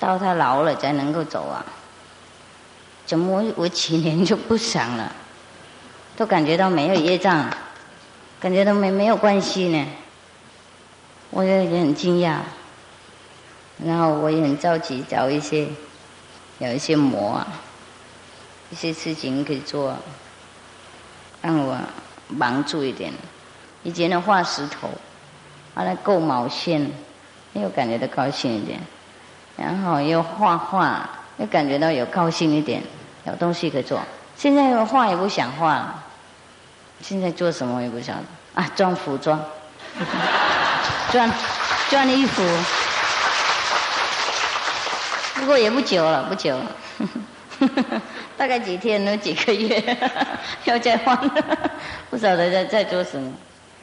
[0.00, 1.62] 到他老了才能够走啊。
[3.04, 5.14] 怎么我几年就不想了？
[6.16, 7.46] 都感觉到没有业障，
[8.40, 9.86] 感觉到没没有关系呢。
[11.28, 12.38] 我也很惊讶，
[13.84, 15.68] 然后我也很着急，找一些
[16.58, 17.46] 有一些魔啊，
[18.70, 19.94] 一些事情可以做，
[21.42, 21.78] 让我
[22.28, 23.12] 忙住一点。
[23.82, 24.88] 以前的画石头。
[25.74, 26.86] 后来够毛线，
[27.54, 28.78] 又感觉到高兴一点，
[29.56, 31.08] 然后又画画，
[31.38, 32.82] 又感觉到有高兴一点，
[33.24, 33.98] 有东西可做。
[34.36, 36.04] 现在画也不想画了，
[37.00, 38.20] 现在做什么我也不晓得
[38.54, 39.42] 啊，装服装，
[41.10, 41.30] 装
[41.88, 42.42] 装衣服，
[45.36, 46.66] 不过也不久了，不久了，
[48.42, 49.16] 大概几天呢？
[49.16, 49.80] 几个月
[50.66, 51.16] 要再换，
[52.10, 53.32] 不晓得在在做什么。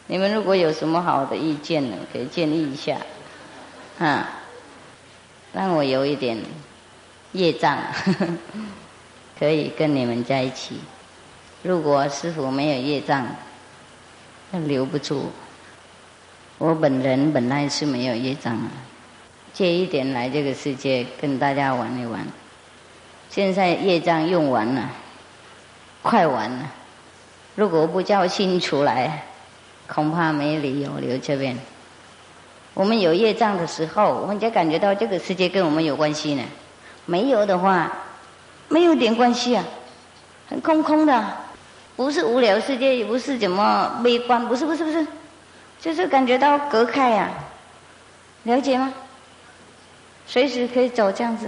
[0.08, 2.98] 你们如果有什么好的意见呢，可以建议一下，
[4.00, 4.30] 啊，
[5.54, 6.38] 让我有一点
[7.32, 7.78] 业障，
[9.40, 10.78] 可以跟你们在一起。
[11.64, 13.26] 如果师傅没有业障，
[14.52, 15.32] 那留不住。
[16.58, 18.68] 我本人本来是没有业障啊，
[19.54, 22.28] 借一点来这个世界跟大家玩一玩。
[23.30, 24.90] 现在业障用完了，
[26.02, 26.72] 快完了。
[27.56, 29.24] 如果不叫心出来，
[29.88, 31.58] 恐怕没理由留这边。
[32.74, 36.44] 我们有业障的时候，我们就感觉到这个世界跟我们有关系呢。
[37.06, 37.92] 没有的话，
[38.68, 39.64] 没有点关系啊，
[40.48, 41.38] 很空空的，
[41.96, 45.06] 不是无聊世界，也不是怎么悲观，不是不是不是，
[45.82, 47.30] 就是感觉到隔开呀，
[48.44, 48.94] 了解吗？
[50.26, 51.48] 随时可以走这样子。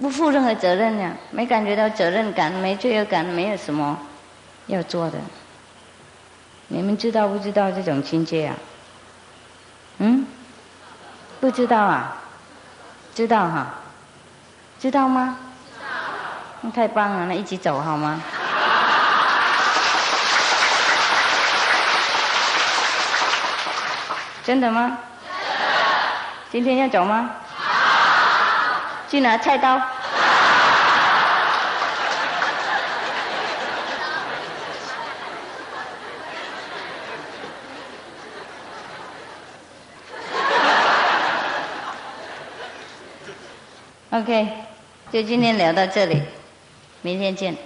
[0.00, 3.96] 不负任何责任呀，没感觉到责任感，没罪恶感，没有什么
[4.66, 5.18] 要做的。
[6.68, 8.56] 你们知道不知道这种境界啊？
[9.98, 10.26] 嗯？
[11.40, 12.16] 不知道啊？
[13.14, 13.74] 知道哈？
[14.80, 15.36] 知道吗？
[16.62, 18.20] 那太棒了，那一起走好吗？
[24.44, 24.98] 真的吗？
[26.50, 27.30] 今天要走吗？
[29.14, 29.80] 去拿菜刀。
[44.10, 44.48] OK，
[45.12, 46.20] 就今天聊到这里，
[47.02, 47.56] 明天见。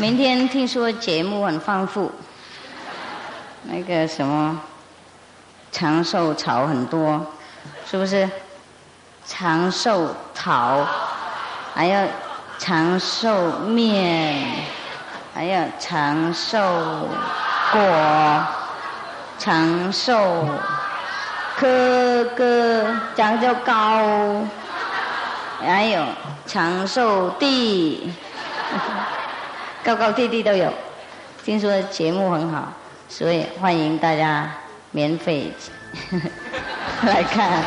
[0.00, 2.10] 明天听说节目很丰富，
[3.64, 4.58] 那个什么
[5.70, 7.26] 长寿草很多，
[7.84, 8.26] 是不是？
[9.26, 10.86] 长寿草，
[11.74, 12.06] 还要
[12.58, 14.42] 长寿面，
[15.34, 16.58] 还要长寿
[17.70, 18.46] 果，
[19.38, 20.48] 长寿
[21.58, 24.42] 哥哥长就高，
[25.60, 26.02] 还有
[26.46, 28.10] 长寿地。
[29.82, 30.72] 高高低低都有，
[31.44, 32.72] 听说节目很好，
[33.08, 34.50] 所以欢迎大家
[34.90, 35.52] 免费
[37.02, 37.62] 来看。